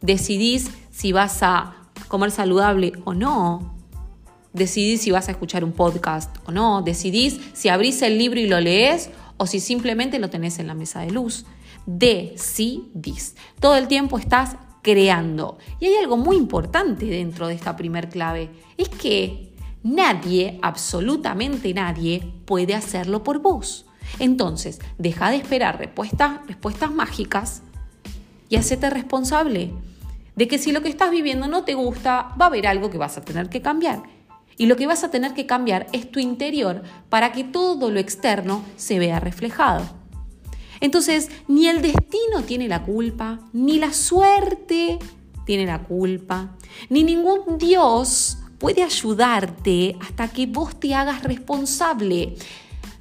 decidís 0.00 0.70
si 0.90 1.12
vas 1.12 1.42
a 1.42 1.76
comer 2.08 2.30
saludable 2.30 2.92
o 3.04 3.14
no, 3.14 3.74
decidís 4.52 5.02
si 5.02 5.10
vas 5.10 5.28
a 5.28 5.32
escuchar 5.32 5.64
un 5.64 5.72
podcast 5.72 6.34
o 6.46 6.50
no, 6.50 6.82
decidís 6.82 7.40
si 7.52 7.68
abrís 7.68 8.02
el 8.02 8.18
libro 8.18 8.40
y 8.40 8.48
lo 8.48 8.60
lees 8.60 9.10
o 9.36 9.46
si 9.46 9.60
simplemente 9.60 10.18
lo 10.18 10.30
tenés 10.30 10.58
en 10.58 10.66
la 10.66 10.74
mesa 10.74 11.00
de 11.00 11.10
luz. 11.10 11.44
Decidís. 11.86 13.36
Todo 13.60 13.76
el 13.76 13.88
tiempo 13.88 14.18
estás 14.18 14.56
creando. 14.82 15.58
Y 15.78 15.86
hay 15.86 15.96
algo 15.96 16.16
muy 16.16 16.36
importante 16.36 17.06
dentro 17.06 17.46
de 17.48 17.54
esta 17.54 17.76
primer 17.76 18.08
clave, 18.08 18.50
es 18.76 18.88
que 18.88 19.54
nadie, 19.82 20.58
absolutamente 20.62 21.72
nadie, 21.74 22.32
puede 22.44 22.74
hacerlo 22.74 23.22
por 23.22 23.40
vos. 23.40 23.86
Entonces, 24.18 24.80
deja 24.98 25.30
de 25.30 25.36
esperar 25.36 25.78
respuestas, 25.78 26.46
respuestas 26.46 26.90
mágicas 26.90 27.62
y 28.48 28.56
hacete 28.56 28.90
responsable 28.90 29.72
de 30.34 30.48
que 30.48 30.58
si 30.58 30.72
lo 30.72 30.82
que 30.82 30.88
estás 30.88 31.10
viviendo 31.10 31.48
no 31.48 31.64
te 31.64 31.74
gusta, 31.74 32.34
va 32.40 32.46
a 32.46 32.48
haber 32.48 32.66
algo 32.66 32.90
que 32.90 32.98
vas 32.98 33.18
a 33.18 33.22
tener 33.22 33.48
que 33.48 33.62
cambiar. 33.62 34.02
Y 34.56 34.66
lo 34.66 34.76
que 34.76 34.86
vas 34.86 35.04
a 35.04 35.10
tener 35.10 35.32
que 35.34 35.46
cambiar 35.46 35.86
es 35.92 36.10
tu 36.10 36.18
interior 36.20 36.82
para 37.08 37.32
que 37.32 37.44
todo 37.44 37.90
lo 37.90 38.00
externo 38.00 38.62
se 38.76 38.98
vea 38.98 39.20
reflejado. 39.20 39.99
Entonces, 40.80 41.28
ni 41.46 41.68
el 41.68 41.82
destino 41.82 42.42
tiene 42.46 42.68
la 42.68 42.82
culpa, 42.82 43.40
ni 43.52 43.78
la 43.78 43.92
suerte 43.92 44.98
tiene 45.44 45.66
la 45.66 45.82
culpa, 45.82 46.56
ni 46.88 47.02
ningún 47.02 47.58
Dios 47.58 48.38
puede 48.58 48.82
ayudarte 48.82 49.96
hasta 50.00 50.28
que 50.28 50.46
vos 50.46 50.78
te 50.78 50.94
hagas 50.94 51.22
responsable. 51.22 52.34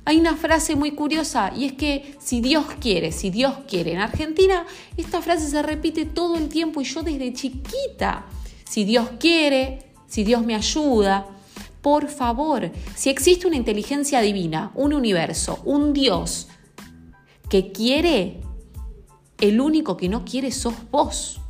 Hay 0.05 0.19
una 0.19 0.36
frase 0.36 0.75
muy 0.75 0.91
curiosa 0.91 1.53
y 1.55 1.65
es 1.65 1.74
que 1.74 2.15
si 2.19 2.41
Dios 2.41 2.65
quiere, 2.79 3.12
si 3.12 3.29
Dios 3.29 3.53
quiere. 3.67 3.91
En 3.93 4.00
Argentina 4.00 4.65
esta 4.98 5.21
frase 5.21 5.48
se 5.48 5.62
repite 5.62 6.05
todo 6.05 6.38
el 6.38 6.50
tiempo 6.50 6.81
y 6.81 6.86
yo 6.86 7.03
desde 7.03 7.33
chiquita, 7.33 8.25
si 8.63 8.86
Dios 8.86 9.09
quiere, 9.19 9.91
si 10.07 10.24
Dios 10.24 10.43
me 10.45 10.55
ayuda, 10.55 11.27
por 11.81 12.09
favor, 12.09 12.71
si 12.95 13.09
existe 13.09 13.48
una 13.48 13.55
inteligencia 13.55 14.21
divina, 14.21 14.71
un 14.75 14.93
universo, 14.93 15.62
un 15.65 15.93
Dios 15.93 16.48
que 17.50 17.72
quiere, 17.72 18.41
el 19.39 19.60
único 19.60 19.98
que 19.98 20.10
no 20.10 20.25
quiere 20.25 20.51
sos 20.51 20.75
vos. 20.91 21.41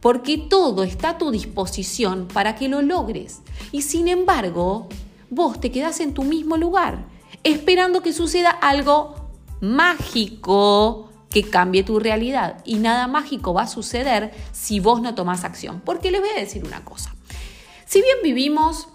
Porque 0.00 0.38
todo 0.38 0.84
está 0.84 1.10
a 1.10 1.18
tu 1.18 1.30
disposición 1.32 2.28
para 2.32 2.54
que 2.54 2.68
lo 2.68 2.82
logres. 2.82 3.40
Y 3.72 3.82
sin 3.82 4.06
embargo, 4.06 4.88
vos 5.28 5.60
te 5.60 5.72
quedás 5.72 6.00
en 6.00 6.14
tu 6.14 6.22
mismo 6.22 6.56
lugar 6.56 7.04
esperando 7.44 8.02
que 8.02 8.12
suceda 8.12 8.50
algo 8.50 9.14
mágico 9.60 11.10
que 11.30 11.44
cambie 11.44 11.82
tu 11.82 11.98
realidad. 11.98 12.62
Y 12.64 12.76
nada 12.76 13.06
mágico 13.06 13.52
va 13.52 13.62
a 13.62 13.66
suceder 13.66 14.32
si 14.52 14.80
vos 14.80 15.02
no 15.02 15.14
tomás 15.14 15.44
acción. 15.44 15.82
Porque 15.84 16.10
les 16.10 16.20
voy 16.20 16.30
a 16.30 16.40
decir 16.40 16.64
una 16.64 16.84
cosa. 16.84 17.14
Si 17.86 18.00
bien 18.00 18.18
vivimos 18.22 18.88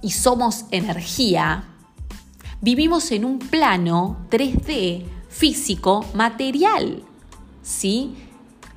y 0.00 0.10
somos 0.10 0.66
energía, 0.70 1.68
vivimos 2.60 3.10
en 3.10 3.24
un 3.24 3.38
plano 3.38 4.26
3D 4.30 5.04
físico, 5.32 6.04
material. 6.14 7.02
¿Sí? 7.62 8.14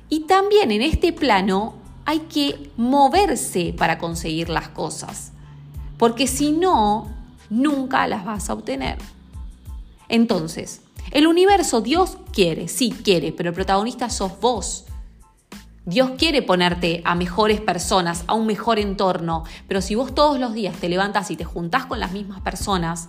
Y 0.08 0.20
también 0.20 0.70
en 0.70 0.82
este 0.82 1.12
plano 1.12 1.74
hay 2.04 2.20
que 2.20 2.70
moverse 2.76 3.74
para 3.76 3.98
conseguir 3.98 4.48
las 4.48 4.68
cosas. 4.68 5.32
Porque 5.98 6.26
si 6.26 6.52
no, 6.52 7.08
nunca 7.50 8.06
las 8.08 8.24
vas 8.24 8.48
a 8.48 8.54
obtener. 8.54 8.98
Entonces, 10.08 10.82
el 11.10 11.26
universo, 11.26 11.80
Dios 11.80 12.16
quiere, 12.32 12.68
sí 12.68 12.90
quiere, 12.90 13.32
pero 13.32 13.50
el 13.50 13.54
protagonista 13.54 14.08
sos 14.08 14.38
vos. 14.40 14.84
Dios 15.84 16.12
quiere 16.18 16.42
ponerte 16.42 17.02
a 17.04 17.14
mejores 17.14 17.60
personas, 17.60 18.24
a 18.26 18.34
un 18.34 18.46
mejor 18.46 18.78
entorno, 18.78 19.44
pero 19.68 19.80
si 19.80 19.94
vos 19.94 20.14
todos 20.14 20.38
los 20.40 20.52
días 20.52 20.76
te 20.76 20.88
levantas 20.88 21.30
y 21.30 21.36
te 21.36 21.44
juntás 21.44 21.86
con 21.86 22.00
las 22.00 22.12
mismas 22.12 22.40
personas 22.40 23.08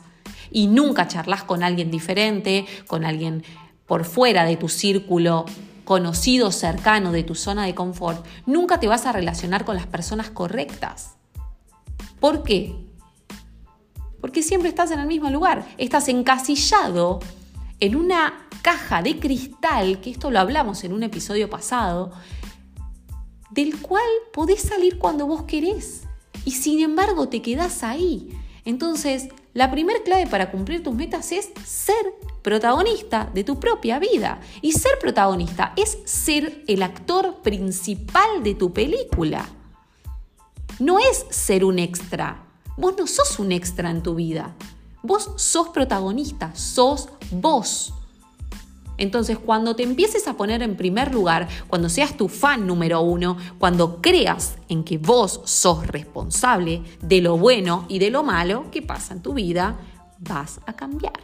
y 0.52 0.68
nunca 0.68 1.08
charlas 1.08 1.44
con 1.44 1.64
alguien 1.64 1.92
diferente, 1.92 2.66
con 2.88 3.06
alguien 3.06 3.44
por 3.86 4.06
fuera 4.06 4.46
de 4.46 4.58
tu 4.58 4.70
círculo 4.70 5.46
conocido, 5.86 6.52
cercano, 6.52 7.12
de 7.12 7.24
tu 7.24 7.34
zona 7.34 7.66
de 7.66 7.74
confort, 7.74 8.26
nunca 8.46 8.80
te 8.80 8.88
vas 8.88 9.06
a 9.06 9.14
relacionar 9.14 9.64
con 9.64 9.76
las 9.76 9.88
personas 9.88 10.30
correctas. 10.30 11.16
¿Por 12.20 12.44
qué? 12.44 12.88
porque 14.22 14.44
siempre 14.44 14.70
estás 14.70 14.92
en 14.92 15.00
el 15.00 15.08
mismo 15.08 15.30
lugar, 15.30 15.66
estás 15.78 16.08
encasillado 16.10 17.20
en 17.80 17.96
una 17.96 18.48
caja 18.62 19.02
de 19.02 19.20
cristal, 19.20 20.02
que 20.02 20.10
esto 20.10 20.32
lo 20.32 20.40
hablamos 20.40 20.84
en 20.84 20.94
un 20.94 21.04
episodio 21.04 21.50
pasado, 21.50 22.12
del 23.52 23.80
cual 23.80 24.04
podés 24.34 24.62
salir 24.62 24.98
cuando 24.98 25.28
vos 25.28 25.44
querés 25.44 26.02
y 26.44 26.52
sin 26.52 26.80
embargo 26.82 27.30
te 27.30 27.42
quedás 27.42 27.84
ahí. 27.84 28.38
Entonces, 28.68 29.30
la 29.54 29.72
primera 29.72 30.04
clave 30.04 30.28
para 30.28 30.52
cumplir 30.52 30.84
tus 30.84 30.94
metas 30.94 31.32
es 31.32 31.52
ser 31.66 31.96
protagonista 32.42 33.32
de 33.34 33.46
tu 33.46 33.62
propia 33.62 33.98
vida. 33.98 34.42
Y 34.62 34.74
ser 34.74 35.00
protagonista 35.00 35.72
es 35.78 36.00
ser 36.04 36.66
el 36.68 36.84
actor 36.84 37.42
principal 37.42 38.44
de 38.44 38.56
tu 38.56 38.74
película. 38.74 39.48
No 40.80 41.00
es 41.00 41.26
ser 41.30 41.64
un 41.64 41.80
extra, 41.80 42.44
Vos 42.76 42.94
no 42.96 43.08
sos 43.08 43.40
un 43.40 43.52
extra 43.52 43.90
en 43.90 44.04
tu 44.04 44.14
vida. 44.16 44.54
Vos 45.02 45.32
sos 45.38 45.70
protagonista, 45.70 46.54
sos 46.54 47.10
vos. 47.32 47.94
Entonces, 48.98 49.38
cuando 49.38 49.76
te 49.76 49.84
empieces 49.84 50.28
a 50.28 50.36
poner 50.36 50.62
en 50.64 50.76
primer 50.76 51.14
lugar, 51.14 51.48
cuando 51.68 51.90
seas 51.90 52.18
tu 52.18 52.28
fan 52.28 52.66
número 52.66 53.02
uno, 53.02 53.38
cuando 53.60 54.02
creas 54.02 54.56
en 54.70 54.84
que 54.84 54.98
vos 54.98 55.42
sos 55.46 55.86
responsable 55.88 56.82
de 57.02 57.22
lo 57.22 57.38
bueno 57.38 57.86
y 57.88 58.00
de 58.00 58.10
lo 58.10 58.24
malo 58.24 58.72
que 58.72 58.82
pasa 58.82 59.14
en 59.14 59.22
tu 59.22 59.34
vida, 59.34 59.80
vas 60.20 60.60
a 60.66 60.74
cambiar. 60.74 61.20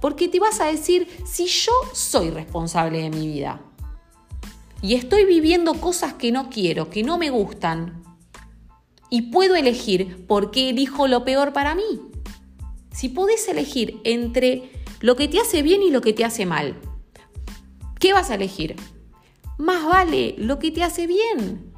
Porque 0.00 0.28
te 0.28 0.40
vas 0.40 0.60
a 0.60 0.66
decir, 0.66 1.08
si 1.26 1.46
yo 1.46 1.72
soy 1.92 2.30
responsable 2.30 3.02
de 3.02 3.10
mi 3.10 3.26
vida 3.26 3.60
y 4.80 4.94
estoy 4.94 5.24
viviendo 5.24 5.74
cosas 5.74 6.14
que 6.14 6.32
no 6.32 6.50
quiero, 6.50 6.90
que 6.90 7.02
no 7.02 7.18
me 7.18 7.30
gustan, 7.30 8.02
y 9.10 9.30
puedo 9.30 9.56
elegir 9.56 10.26
por 10.26 10.50
qué 10.50 10.70
elijo 10.70 11.06
lo 11.06 11.22
peor 11.22 11.52
para 11.52 11.74
mí. 11.74 12.00
Si 12.92 13.10
podés 13.10 13.46
elegir 13.46 14.00
entre 14.04 14.70
lo 15.02 15.16
que 15.16 15.28
te 15.28 15.40
hace 15.40 15.62
bien 15.62 15.82
y 15.82 15.90
lo 15.90 16.00
que 16.00 16.12
te 16.12 16.24
hace 16.24 16.46
mal, 16.46 16.76
¿qué 17.98 18.12
vas 18.12 18.30
a 18.30 18.36
elegir? 18.36 18.76
Más 19.58 19.84
vale 19.84 20.36
lo 20.38 20.58
que 20.58 20.70
te 20.70 20.82
hace 20.82 21.06
bien. 21.06 21.72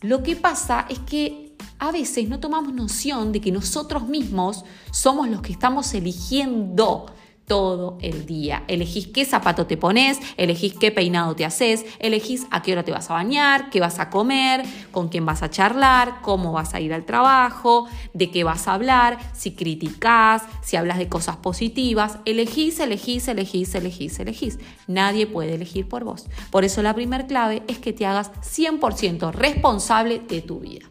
Lo 0.00 0.22
que 0.22 0.36
pasa 0.36 0.86
es 0.88 1.00
que 1.00 1.56
a 1.78 1.90
veces 1.90 2.28
no 2.28 2.38
tomamos 2.38 2.72
noción 2.72 3.32
de 3.32 3.40
que 3.40 3.50
nosotros 3.50 4.06
mismos 4.08 4.64
somos 4.92 5.28
los 5.28 5.42
que 5.42 5.52
estamos 5.52 5.92
eligiendo 5.94 7.06
todo 7.46 7.98
el 8.00 8.26
día. 8.26 8.64
Elegís 8.68 9.08
qué 9.08 9.24
zapato 9.24 9.66
te 9.66 9.76
pones, 9.76 10.18
elegís 10.36 10.74
qué 10.74 10.90
peinado 10.90 11.34
te 11.34 11.44
haces, 11.44 11.84
elegís 11.98 12.46
a 12.50 12.62
qué 12.62 12.72
hora 12.72 12.82
te 12.82 12.92
vas 12.92 13.10
a 13.10 13.14
bañar, 13.14 13.70
qué 13.70 13.80
vas 13.80 13.98
a 13.98 14.10
comer, 14.10 14.62
con 14.90 15.08
quién 15.08 15.26
vas 15.26 15.42
a 15.42 15.50
charlar, 15.50 16.20
cómo 16.22 16.52
vas 16.52 16.74
a 16.74 16.80
ir 16.80 16.94
al 16.94 17.04
trabajo, 17.04 17.88
de 18.14 18.30
qué 18.30 18.44
vas 18.44 18.68
a 18.68 18.74
hablar, 18.74 19.18
si 19.34 19.52
criticás, 19.52 20.44
si 20.62 20.76
hablas 20.76 20.98
de 20.98 21.08
cosas 21.08 21.36
positivas. 21.36 22.18
Elegís, 22.24 22.80
elegís, 22.80 23.28
elegís, 23.28 23.74
elegís, 23.74 24.18
elegís. 24.18 24.58
Nadie 24.86 25.26
puede 25.26 25.54
elegir 25.54 25.88
por 25.88 26.04
vos. 26.04 26.26
Por 26.50 26.64
eso 26.64 26.82
la 26.82 26.94
primera 26.94 27.26
clave 27.26 27.62
es 27.68 27.78
que 27.78 27.92
te 27.92 28.06
hagas 28.06 28.32
100% 28.32 29.32
responsable 29.32 30.20
de 30.20 30.42
tu 30.42 30.60
vida. 30.60 30.88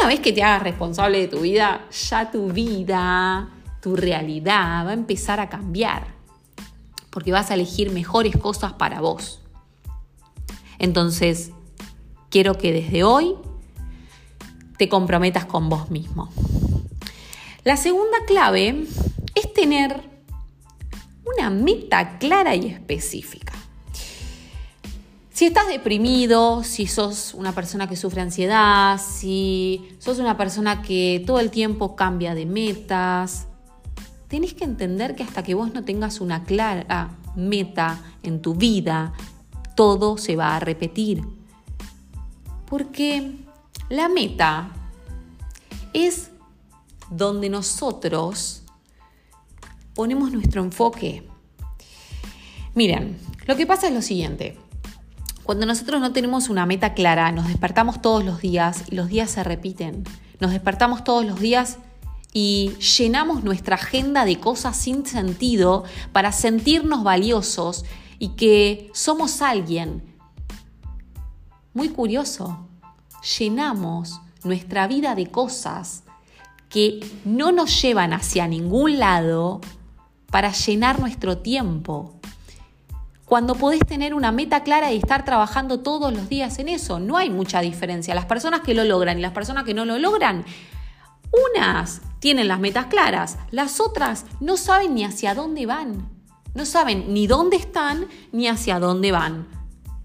Una 0.00 0.08
vez 0.08 0.20
que 0.20 0.32
te 0.32 0.42
hagas 0.42 0.62
responsable 0.62 1.18
de 1.18 1.28
tu 1.28 1.40
vida, 1.40 1.86
ya 1.90 2.30
tu 2.30 2.52
vida 2.52 3.48
tu 3.80 3.96
realidad 3.96 4.86
va 4.86 4.90
a 4.90 4.94
empezar 4.94 5.40
a 5.40 5.48
cambiar, 5.48 6.14
porque 7.10 7.32
vas 7.32 7.50
a 7.50 7.54
elegir 7.54 7.90
mejores 7.90 8.36
cosas 8.36 8.72
para 8.72 9.00
vos. 9.00 9.40
Entonces, 10.78 11.50
quiero 12.30 12.56
que 12.58 12.72
desde 12.72 13.04
hoy 13.04 13.34
te 14.76 14.88
comprometas 14.88 15.44
con 15.44 15.68
vos 15.68 15.90
mismo. 15.90 16.30
La 17.64 17.76
segunda 17.76 18.18
clave 18.26 18.84
es 19.34 19.52
tener 19.52 20.00
una 21.24 21.50
meta 21.50 22.18
clara 22.18 22.54
y 22.54 22.66
específica. 22.66 23.52
Si 25.30 25.46
estás 25.46 25.68
deprimido, 25.68 26.64
si 26.64 26.86
sos 26.86 27.32
una 27.34 27.52
persona 27.52 27.88
que 27.88 27.94
sufre 27.94 28.22
ansiedad, 28.22 29.00
si 29.00 29.88
sos 29.98 30.18
una 30.18 30.36
persona 30.36 30.82
que 30.82 31.22
todo 31.26 31.38
el 31.38 31.50
tiempo 31.50 31.94
cambia 31.94 32.34
de 32.34 32.44
metas, 32.46 33.46
tenés 34.28 34.54
que 34.54 34.64
entender 34.64 35.16
que 35.16 35.22
hasta 35.22 35.42
que 35.42 35.54
vos 35.54 35.72
no 35.74 35.84
tengas 35.84 36.20
una 36.20 36.44
clara 36.44 37.10
meta 37.34 38.00
en 38.22 38.40
tu 38.40 38.54
vida, 38.54 39.12
todo 39.74 40.18
se 40.18 40.36
va 40.36 40.56
a 40.56 40.60
repetir. 40.60 41.24
Porque 42.66 43.38
la 43.88 44.08
meta 44.08 44.70
es 45.94 46.30
donde 47.10 47.48
nosotros 47.48 48.62
ponemos 49.94 50.30
nuestro 50.32 50.62
enfoque. 50.62 51.26
Miren, 52.74 53.18
lo 53.46 53.56
que 53.56 53.66
pasa 53.66 53.88
es 53.88 53.94
lo 53.94 54.02
siguiente. 54.02 54.58
Cuando 55.42 55.64
nosotros 55.64 56.00
no 56.00 56.12
tenemos 56.12 56.50
una 56.50 56.66
meta 56.66 56.92
clara, 56.92 57.32
nos 57.32 57.48
despertamos 57.48 58.02
todos 58.02 58.22
los 58.22 58.42
días 58.42 58.84
y 58.90 58.94
los 58.94 59.08
días 59.08 59.30
se 59.30 59.42
repiten. 59.42 60.04
Nos 60.40 60.50
despertamos 60.50 61.04
todos 61.04 61.24
los 61.24 61.40
días 61.40 61.78
y 62.32 62.74
llenamos 62.78 63.42
nuestra 63.42 63.76
agenda 63.76 64.24
de 64.24 64.38
cosas 64.38 64.76
sin 64.76 65.06
sentido 65.06 65.84
para 66.12 66.32
sentirnos 66.32 67.02
valiosos 67.02 67.84
y 68.18 68.30
que 68.30 68.90
somos 68.92 69.42
alguien. 69.42 70.02
Muy 71.74 71.88
curioso, 71.88 72.68
llenamos 73.38 74.20
nuestra 74.44 74.86
vida 74.86 75.14
de 75.14 75.26
cosas 75.26 76.04
que 76.68 77.00
no 77.24 77.52
nos 77.52 77.80
llevan 77.80 78.12
hacia 78.12 78.46
ningún 78.46 78.98
lado 78.98 79.60
para 80.30 80.52
llenar 80.52 81.00
nuestro 81.00 81.38
tiempo. 81.38 82.14
Cuando 83.24 83.54
podés 83.54 83.80
tener 83.80 84.14
una 84.14 84.32
meta 84.32 84.62
clara 84.62 84.92
y 84.92 84.96
estar 84.96 85.24
trabajando 85.24 85.80
todos 85.80 86.12
los 86.12 86.28
días 86.28 86.58
en 86.58 86.68
eso, 86.68 86.98
no 86.98 87.16
hay 87.16 87.30
mucha 87.30 87.60
diferencia. 87.60 88.14
Las 88.14 88.24
personas 88.26 88.60
que 88.60 88.74
lo 88.74 88.84
logran 88.84 89.18
y 89.18 89.22
las 89.22 89.32
personas 89.32 89.64
que 89.64 89.74
no 89.74 89.84
lo 89.84 89.98
logran, 89.98 90.44
unas 91.30 92.00
tienen 92.18 92.48
las 92.48 92.60
metas 92.60 92.86
claras, 92.86 93.38
las 93.50 93.80
otras 93.80 94.26
no 94.40 94.56
saben 94.56 94.94
ni 94.94 95.04
hacia 95.04 95.34
dónde 95.34 95.66
van. 95.66 96.08
No 96.54 96.64
saben 96.64 97.12
ni 97.14 97.26
dónde 97.26 97.56
están 97.56 98.08
ni 98.32 98.48
hacia 98.48 98.80
dónde 98.80 99.12
van. 99.12 99.46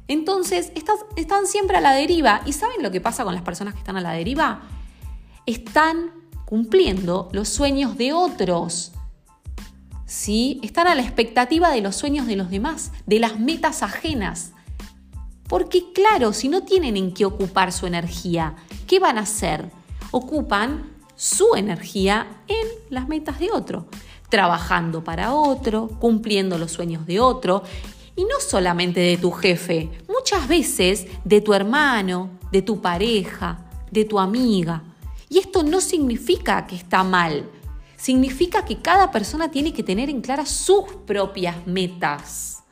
Entonces 0.08 0.72
están 1.15 1.48
siempre 1.48 1.77
a 1.77 1.82
la 1.82 1.94
deriva. 1.94 2.42
¿Y 2.46 2.53
saben 2.53 2.84
lo 2.84 2.92
que 2.92 3.01
pasa 3.01 3.24
con 3.24 3.34
las 3.34 3.44
personas 3.44 3.74
que 3.74 3.80
están 3.80 3.98
a 3.98 4.01
la 4.01 4.12
deriva? 4.12 4.62
Están 5.46 6.12
cumpliendo 6.46 7.30
los 7.32 7.50
sueños 7.50 7.98
de 7.98 8.13
otros. 8.13 8.92
¿Sí? 10.06 10.60
Están 10.62 10.88
a 10.88 10.96
la 10.96 11.01
expectativa 11.01 11.72
de 11.72 11.82
los 11.82 11.96
sueños 11.96 12.27
de 12.27 12.36
los 12.36 12.51
demás, 12.51 12.92
de 13.08 13.20
las 13.20 13.39
metas 13.39 13.82
ajenas. 13.82 14.51
Porque 15.48 15.92
claro, 15.94 16.34
si 16.34 16.50
no 16.50 16.63
tienen 16.63 16.98
en 16.98 17.13
qué 17.13 17.25
ocupar 17.25 17.72
su 17.72 17.88
energía, 17.88 18.56
¿qué 18.86 19.00
van 19.00 19.18
a 19.18 19.22
hacer? 19.22 19.72
Ocupan 20.12 20.93
su 21.15 21.55
energía 21.55 22.41
en 22.48 22.67
las 22.89 23.08
metas 23.08 23.39
de 23.39 23.51
otro, 23.51 23.86
trabajando 24.29 25.03
para 25.03 25.34
otro, 25.34 25.88
cumpliendo 26.00 26.57
los 26.57 26.72
sueños 26.72 27.05
de 27.05 27.20
otro, 27.20 27.64
y 28.16 28.24
no 28.24 28.40
solamente 28.40 29.00
de 29.00 29.18
tu 29.18 29.31
jefe, 29.31 29.90
muchas 30.07 30.48
veces 30.48 31.07
de 31.24 31.42
tu 31.42 31.53
hermano, 31.53 32.29
de 32.51 32.61
tu 32.61 32.81
pareja, 32.81 33.66
de 33.90 34.05
tu 34.05 34.20
amiga. 34.20 34.83
Y 35.29 35.40
esto 35.40 35.64
no 35.64 35.81
significa 35.81 36.68
que 36.68 36.75
está 36.75 37.03
mal, 37.03 37.50
significa 37.98 38.66
que 38.66 38.81
cada 38.81 39.11
persona 39.11 39.50
tiene 39.50 39.74
que 39.74 39.81
tener 39.81 40.09
en 40.09 40.22
clara 40.22 40.46
sus 40.46 40.85
propias 41.05 41.66
metas. 41.66 42.64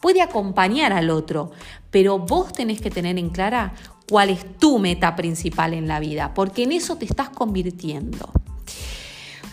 Puede 0.00 0.20
acompañar 0.20 0.92
al 0.92 1.10
otro, 1.10 1.50
pero 1.90 2.18
vos 2.18 2.52
tenés 2.52 2.80
que 2.80 2.90
tener 2.90 3.18
en 3.18 3.30
clara 3.30 3.72
cuál 4.08 4.30
es 4.30 4.58
tu 4.58 4.78
meta 4.78 5.16
principal 5.16 5.74
en 5.74 5.88
la 5.88 6.00
vida, 6.00 6.34
porque 6.34 6.64
en 6.64 6.72
eso 6.72 6.96
te 6.96 7.04
estás 7.04 7.30
convirtiendo. 7.30 8.30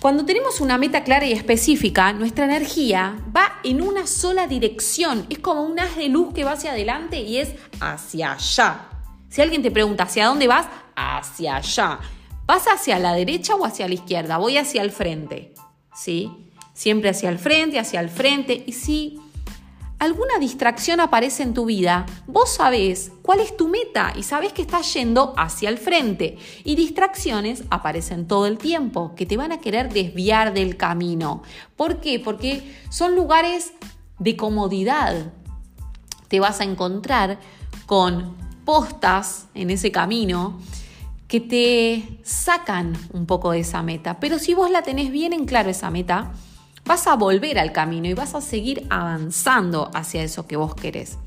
Cuando 0.01 0.25
tenemos 0.25 0.61
una 0.61 0.79
meta 0.79 1.03
clara 1.03 1.27
y 1.27 1.31
específica, 1.31 2.11
nuestra 2.11 2.45
energía 2.45 3.19
va 3.35 3.59
en 3.63 3.83
una 3.83 4.07
sola 4.07 4.47
dirección. 4.47 5.27
Es 5.29 5.37
como 5.37 5.61
un 5.61 5.79
haz 5.79 5.95
de 5.95 6.09
luz 6.09 6.33
que 6.33 6.43
va 6.43 6.53
hacia 6.53 6.71
adelante 6.71 7.21
y 7.21 7.37
es 7.37 7.49
hacia 7.79 8.33
allá. 8.33 8.87
Si 9.29 9.43
alguien 9.43 9.61
te 9.61 9.69
pregunta 9.69 10.05
hacia 10.05 10.25
dónde 10.25 10.47
vas, 10.47 10.65
hacia 10.95 11.57
allá. 11.57 11.99
¿Vas 12.47 12.65
hacia 12.65 12.97
la 12.97 13.13
derecha 13.13 13.53
o 13.53 13.63
hacia 13.63 13.87
la 13.87 13.93
izquierda? 13.93 14.37
Voy 14.37 14.57
hacia 14.57 14.81
el 14.81 14.89
frente. 14.89 15.53
¿Sí? 15.93 16.31
Siempre 16.73 17.11
hacia 17.11 17.29
el 17.29 17.37
frente, 17.37 17.77
hacia 17.77 17.99
el 17.99 18.09
frente. 18.09 18.63
Y 18.65 18.71
si 18.71 19.19
alguna 20.01 20.39
distracción 20.39 20.99
aparece 20.99 21.43
en 21.43 21.53
tu 21.53 21.65
vida, 21.65 22.07
vos 22.25 22.49
sabés 22.49 23.11
cuál 23.21 23.39
es 23.39 23.55
tu 23.55 23.67
meta 23.67 24.13
y 24.15 24.23
sabés 24.23 24.51
que 24.51 24.63
estás 24.63 24.91
yendo 24.95 25.35
hacia 25.37 25.69
el 25.69 25.77
frente. 25.77 26.39
Y 26.63 26.75
distracciones 26.75 27.63
aparecen 27.69 28.27
todo 28.27 28.47
el 28.47 28.57
tiempo, 28.57 29.13
que 29.15 29.27
te 29.27 29.37
van 29.37 29.51
a 29.51 29.59
querer 29.59 29.93
desviar 29.93 30.55
del 30.55 30.75
camino. 30.75 31.43
¿Por 31.75 32.01
qué? 32.01 32.19
Porque 32.19 32.63
son 32.89 33.15
lugares 33.15 33.73
de 34.17 34.35
comodidad. 34.35 35.33
Te 36.29 36.39
vas 36.39 36.61
a 36.61 36.63
encontrar 36.63 37.39
con 37.85 38.35
postas 38.65 39.49
en 39.53 39.69
ese 39.69 39.91
camino 39.91 40.59
que 41.27 41.39
te 41.39 42.19
sacan 42.23 42.93
un 43.13 43.27
poco 43.27 43.51
de 43.51 43.59
esa 43.59 43.83
meta. 43.83 44.19
Pero 44.19 44.39
si 44.39 44.55
vos 44.55 44.71
la 44.71 44.81
tenés 44.81 45.11
bien 45.11 45.31
en 45.31 45.45
claro 45.45 45.69
esa 45.69 45.91
meta, 45.91 46.31
vas 46.85 47.07
a 47.07 47.15
volver 47.15 47.59
al 47.59 47.71
camino 47.71 48.07
y 48.07 48.13
vas 48.13 48.35
a 48.35 48.41
seguir 48.41 48.85
avanzando 48.89 49.91
hacia 49.93 50.23
eso 50.23 50.47
que 50.47 50.57
vos 50.57 50.75
querés. 50.75 51.17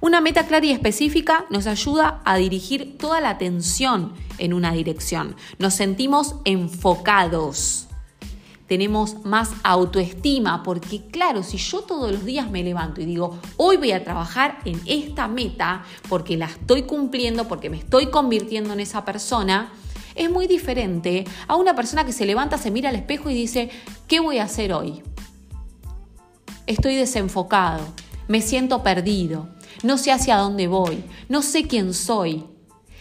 Una 0.00 0.20
meta 0.20 0.46
clara 0.46 0.66
y 0.66 0.72
específica 0.72 1.44
nos 1.50 1.66
ayuda 1.66 2.20
a 2.24 2.36
dirigir 2.36 2.98
toda 2.98 3.20
la 3.20 3.30
atención 3.30 4.12
en 4.38 4.52
una 4.52 4.72
dirección. 4.72 5.36
Nos 5.58 5.74
sentimos 5.74 6.36
enfocados. 6.44 7.88
Tenemos 8.66 9.24
más 9.24 9.50
autoestima 9.64 10.62
porque 10.62 11.02
claro, 11.10 11.42
si 11.42 11.58
yo 11.58 11.82
todos 11.82 12.10
los 12.10 12.24
días 12.24 12.50
me 12.50 12.64
levanto 12.64 13.02
y 13.02 13.04
digo, 13.04 13.38
hoy 13.58 13.76
voy 13.76 13.92
a 13.92 14.02
trabajar 14.02 14.60
en 14.64 14.80
esta 14.86 15.28
meta 15.28 15.84
porque 16.08 16.38
la 16.38 16.46
estoy 16.46 16.84
cumpliendo, 16.84 17.48
porque 17.48 17.68
me 17.68 17.76
estoy 17.76 18.06
convirtiendo 18.06 18.72
en 18.72 18.80
esa 18.80 19.04
persona, 19.04 19.72
es 20.14 20.30
muy 20.30 20.46
diferente 20.46 21.24
a 21.48 21.56
una 21.56 21.74
persona 21.74 22.04
que 22.04 22.12
se 22.12 22.26
levanta, 22.26 22.58
se 22.58 22.70
mira 22.70 22.90
al 22.90 22.96
espejo 22.96 23.30
y 23.30 23.34
dice, 23.34 23.70
¿qué 24.08 24.20
voy 24.20 24.38
a 24.38 24.44
hacer 24.44 24.72
hoy? 24.72 25.02
Estoy 26.66 26.96
desenfocado, 26.96 27.84
me 28.28 28.40
siento 28.40 28.82
perdido, 28.82 29.48
no 29.82 29.98
sé 29.98 30.12
hacia 30.12 30.36
dónde 30.36 30.68
voy, 30.68 31.04
no 31.28 31.42
sé 31.42 31.66
quién 31.66 31.94
soy. 31.94 32.44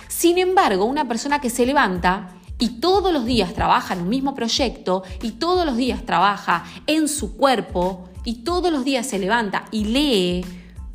Sin 0.08 0.38
embargo, 0.38 0.86
una 0.86 1.08
persona 1.08 1.40
que 1.40 1.50
se 1.50 1.66
levanta 1.66 2.36
y 2.60 2.80
todos 2.80 3.12
los 3.12 3.26
días 3.26 3.54
trabaja 3.54 3.94
en 3.94 4.02
un 4.02 4.10
mismo 4.10 4.36
proyecto 4.36 5.04
y 5.22 5.32
todos 5.32 5.66
los 5.66 5.78
días 5.78 6.06
trabaja 6.06 6.66
en 6.86 7.08
su 7.08 7.36
cuerpo 7.36 8.10
y 8.24 8.44
todos 8.44 8.72
los 8.72 8.86
días 8.86 9.08
se 9.08 9.20
levanta 9.20 9.66
y 9.72 9.86
lee, 9.86 10.46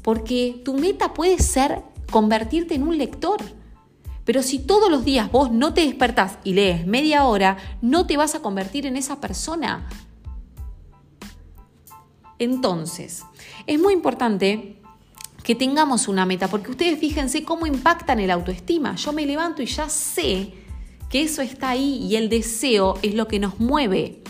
porque 0.02 0.62
tu 0.64 0.74
meta 0.74 1.12
puede 1.12 1.38
ser 1.40 1.82
convertirte 2.10 2.74
en 2.74 2.84
un 2.84 2.96
lector. 2.98 3.40
Pero 4.26 4.42
si 4.42 4.58
todos 4.58 4.90
los 4.90 5.04
días 5.04 5.30
vos 5.30 5.52
no 5.52 5.72
te 5.72 5.86
despertás 5.86 6.38
y 6.44 6.52
lees 6.52 6.86
media 6.86 7.24
hora, 7.24 7.56
no 7.80 8.06
te 8.06 8.18
vas 8.18 8.34
a 8.34 8.40
convertir 8.40 8.84
en 8.84 8.96
esa 8.96 9.20
persona. 9.20 9.88
Entonces, 12.38 13.22
es 13.66 13.80
muy 13.80 13.94
importante 13.94 14.82
que 15.44 15.54
tengamos 15.54 16.08
una 16.08 16.26
meta, 16.26 16.48
porque 16.48 16.72
ustedes 16.72 16.98
fíjense 16.98 17.44
cómo 17.44 17.68
impactan 17.68 18.18
el 18.18 18.32
autoestima. 18.32 18.96
Yo 18.96 19.12
me 19.12 19.24
levanto 19.24 19.62
y 19.62 19.66
ya 19.66 19.88
sé 19.88 20.54
que 21.08 21.22
eso 21.22 21.40
está 21.40 21.70
ahí 21.70 22.04
y 22.04 22.16
el 22.16 22.28
deseo 22.28 22.98
es 23.02 23.14
lo 23.14 23.28
que 23.28 23.38
nos 23.38 23.60
mueve. 23.60 24.24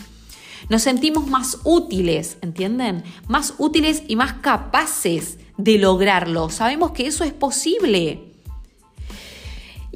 Nos 0.69 0.83
sentimos 0.83 1.25
más 1.25 1.57
útiles, 1.63 2.37
¿entienden? 2.41 3.03
Más 3.27 3.55
útiles 3.57 4.03
y 4.07 4.15
más 4.15 4.33
capaces 4.33 5.39
de 5.57 5.79
lograrlo. 5.79 6.49
Sabemos 6.51 6.91
que 6.91 7.07
eso 7.07 7.23
es 7.23 7.33
posible. 7.33 8.35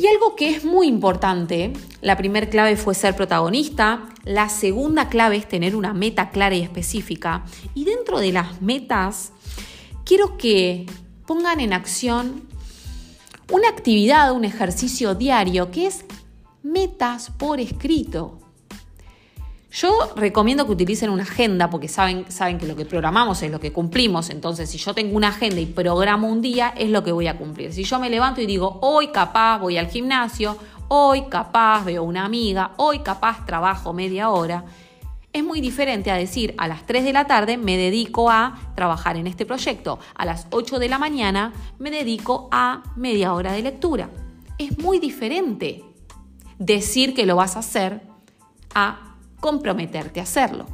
Y 0.01 0.07
algo 0.07 0.35
que 0.35 0.49
es 0.49 0.65
muy 0.65 0.87
importante, 0.87 1.73
la 2.01 2.17
primera 2.17 2.49
clave 2.49 2.75
fue 2.75 2.95
ser 2.95 3.15
protagonista, 3.15 4.09
la 4.23 4.49
segunda 4.49 5.09
clave 5.09 5.37
es 5.37 5.47
tener 5.47 5.75
una 5.75 5.93
meta 5.93 6.31
clara 6.31 6.55
y 6.55 6.61
específica. 6.61 7.45
Y 7.75 7.85
dentro 7.85 8.17
de 8.17 8.31
las 8.31 8.63
metas, 8.63 9.31
quiero 10.03 10.39
que 10.39 10.87
pongan 11.27 11.59
en 11.59 11.71
acción 11.71 12.41
una 13.51 13.69
actividad, 13.69 14.33
un 14.33 14.43
ejercicio 14.43 15.13
diario 15.13 15.69
que 15.69 15.85
es 15.85 16.03
metas 16.63 17.29
por 17.29 17.59
escrito. 17.59 18.40
Yo 19.71 20.11
recomiendo 20.17 20.65
que 20.65 20.73
utilicen 20.73 21.09
una 21.09 21.23
agenda 21.23 21.69
porque 21.69 21.87
saben, 21.87 22.29
saben 22.29 22.57
que 22.57 22.67
lo 22.67 22.75
que 22.75 22.85
programamos 22.85 23.41
es 23.41 23.49
lo 23.49 23.61
que 23.61 23.71
cumplimos. 23.71 24.29
Entonces, 24.29 24.69
si 24.69 24.77
yo 24.77 24.93
tengo 24.93 25.15
una 25.15 25.29
agenda 25.29 25.61
y 25.61 25.65
programo 25.65 26.27
un 26.27 26.41
día, 26.41 26.73
es 26.77 26.89
lo 26.89 27.05
que 27.05 27.13
voy 27.13 27.27
a 27.27 27.37
cumplir. 27.37 27.71
Si 27.71 27.85
yo 27.85 27.97
me 27.97 28.09
levanto 28.09 28.41
y 28.41 28.45
digo, 28.45 28.79
hoy 28.81 29.07
capaz 29.13 29.59
voy 29.59 29.77
al 29.77 29.87
gimnasio, 29.87 30.57
hoy 30.89 31.23
capaz 31.29 31.85
veo 31.85 32.03
una 32.03 32.25
amiga, 32.25 32.71
hoy 32.75 32.99
capaz 32.99 33.45
trabajo 33.45 33.93
media 33.93 34.29
hora, 34.29 34.65
es 35.31 35.41
muy 35.41 35.61
diferente 35.61 36.11
a 36.11 36.15
decir 36.15 36.53
a 36.57 36.67
las 36.67 36.85
3 36.85 37.05
de 37.05 37.13
la 37.13 37.25
tarde 37.25 37.55
me 37.55 37.77
dedico 37.77 38.29
a 38.29 38.59
trabajar 38.75 39.15
en 39.15 39.27
este 39.27 39.45
proyecto, 39.45 39.99
a 40.15 40.25
las 40.25 40.47
8 40.51 40.79
de 40.79 40.89
la 40.89 40.99
mañana 40.99 41.53
me 41.79 41.91
dedico 41.91 42.49
a 42.51 42.83
media 42.97 43.33
hora 43.33 43.53
de 43.53 43.61
lectura. 43.61 44.09
Es 44.57 44.77
muy 44.79 44.99
diferente 44.99 45.85
decir 46.59 47.13
que 47.13 47.25
lo 47.25 47.37
vas 47.37 47.55
a 47.55 47.59
hacer 47.59 48.01
a 48.75 49.10
comprometerte 49.41 50.21
a 50.21 50.23
hacerlo. 50.23 50.65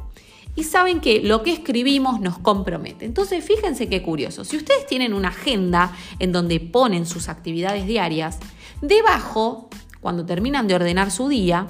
Y 0.54 0.64
saben 0.64 1.00
que 1.00 1.20
lo 1.20 1.42
que 1.42 1.52
escribimos 1.52 2.20
nos 2.20 2.38
compromete. 2.38 3.04
Entonces, 3.04 3.44
fíjense 3.44 3.88
qué 3.88 4.02
curioso. 4.02 4.44
Si 4.44 4.56
ustedes 4.56 4.86
tienen 4.86 5.14
una 5.14 5.28
agenda 5.28 5.92
en 6.20 6.30
donde 6.30 6.60
ponen 6.60 7.06
sus 7.06 7.28
actividades 7.28 7.86
diarias, 7.86 8.38
debajo, 8.80 9.68
cuando 10.00 10.24
terminan 10.24 10.68
de 10.68 10.74
ordenar 10.74 11.10
su 11.10 11.28
día, 11.28 11.66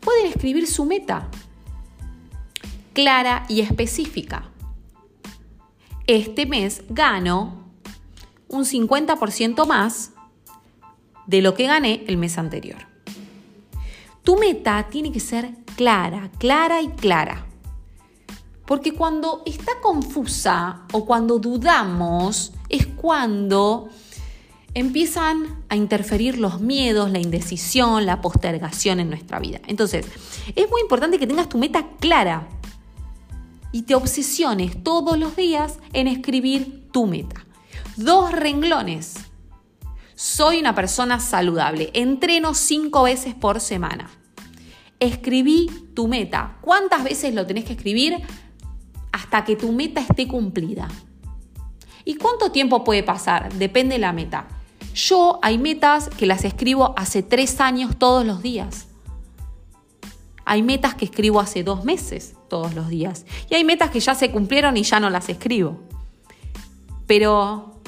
pueden 0.00 0.26
escribir 0.26 0.66
su 0.66 0.84
meta 0.84 1.28
clara 2.92 3.44
y 3.48 3.60
específica. 3.60 4.50
Este 6.06 6.46
mes 6.46 6.82
gano 6.88 7.70
un 8.48 8.64
50% 8.64 9.66
más 9.66 10.12
de 11.26 11.42
lo 11.42 11.54
que 11.54 11.66
gané 11.66 12.04
el 12.08 12.16
mes 12.16 12.38
anterior. 12.38 12.78
Tu 14.24 14.36
meta 14.36 14.88
tiene 14.90 15.12
que 15.12 15.20
ser 15.20 15.52
clara, 15.78 16.28
clara 16.38 16.82
y 16.82 16.88
clara. 16.88 17.46
Porque 18.66 18.94
cuando 18.94 19.42
está 19.46 19.80
confusa 19.80 20.82
o 20.92 21.06
cuando 21.06 21.38
dudamos 21.38 22.52
es 22.68 22.84
cuando 22.84 23.88
empiezan 24.74 25.62
a 25.68 25.76
interferir 25.76 26.36
los 26.36 26.60
miedos, 26.60 27.12
la 27.12 27.20
indecisión, 27.20 28.06
la 28.06 28.20
postergación 28.20 28.98
en 28.98 29.08
nuestra 29.08 29.38
vida. 29.38 29.60
Entonces, 29.68 30.04
es 30.56 30.68
muy 30.68 30.80
importante 30.80 31.16
que 31.16 31.28
tengas 31.28 31.48
tu 31.48 31.58
meta 31.58 31.86
clara 32.00 32.48
y 33.70 33.82
te 33.82 33.94
obsesiones 33.94 34.82
todos 34.82 35.16
los 35.16 35.36
días 35.36 35.78
en 35.92 36.08
escribir 36.08 36.88
tu 36.90 37.06
meta. 37.06 37.46
Dos 37.96 38.32
renglones. 38.32 39.14
Soy 40.16 40.58
una 40.58 40.74
persona 40.74 41.20
saludable. 41.20 41.90
Entreno 41.94 42.52
cinco 42.54 43.04
veces 43.04 43.36
por 43.36 43.60
semana 43.60 44.10
escribí 45.00 45.70
tu 45.94 46.08
meta. 46.08 46.58
¿Cuántas 46.60 47.04
veces 47.04 47.34
lo 47.34 47.46
tenés 47.46 47.64
que 47.64 47.74
escribir? 47.74 48.16
Hasta 49.12 49.44
que 49.44 49.56
tu 49.56 49.72
meta 49.72 50.00
esté 50.00 50.26
cumplida. 50.28 50.88
¿Y 52.04 52.14
cuánto 52.14 52.50
tiempo 52.50 52.84
puede 52.84 53.02
pasar? 53.02 53.52
Depende 53.54 53.94
de 53.94 54.00
la 54.00 54.12
meta. 54.12 54.48
Yo 54.94 55.38
hay 55.42 55.58
metas 55.58 56.08
que 56.08 56.26
las 56.26 56.44
escribo 56.44 56.94
hace 56.96 57.22
tres 57.22 57.60
años 57.60 57.96
todos 57.98 58.24
los 58.24 58.42
días. 58.42 58.88
Hay 60.44 60.62
metas 60.62 60.94
que 60.94 61.04
escribo 61.04 61.40
hace 61.40 61.62
dos 61.62 61.84
meses 61.84 62.34
todos 62.48 62.74
los 62.74 62.88
días. 62.88 63.26
Y 63.50 63.54
hay 63.54 63.64
metas 63.64 63.90
que 63.90 64.00
ya 64.00 64.14
se 64.14 64.30
cumplieron 64.30 64.76
y 64.76 64.82
ya 64.82 64.98
no 64.98 65.10
las 65.10 65.28
escribo. 65.28 65.78
Pero 67.06 67.80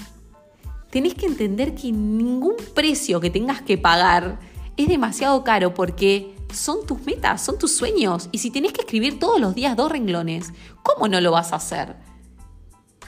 tenés 0.90 1.14
que 1.14 1.26
entender 1.26 1.74
que 1.74 1.90
ningún 1.90 2.56
precio 2.74 3.20
que 3.20 3.30
tengas 3.30 3.62
que 3.62 3.78
pagar 3.78 4.38
es 4.76 4.88
demasiado 4.88 5.42
caro 5.44 5.72
porque 5.72 6.34
son 6.52 6.86
tus 6.86 7.02
metas, 7.04 7.42
son 7.42 7.58
tus 7.58 7.76
sueños. 7.76 8.28
Y 8.32 8.38
si 8.38 8.50
tenés 8.50 8.72
que 8.72 8.82
escribir 8.82 9.18
todos 9.18 9.40
los 9.40 9.54
días 9.54 9.76
dos 9.76 9.90
renglones, 9.90 10.52
¿cómo 10.82 11.08
no 11.08 11.20
lo 11.20 11.32
vas 11.32 11.52
a 11.52 11.56
hacer? 11.56 11.96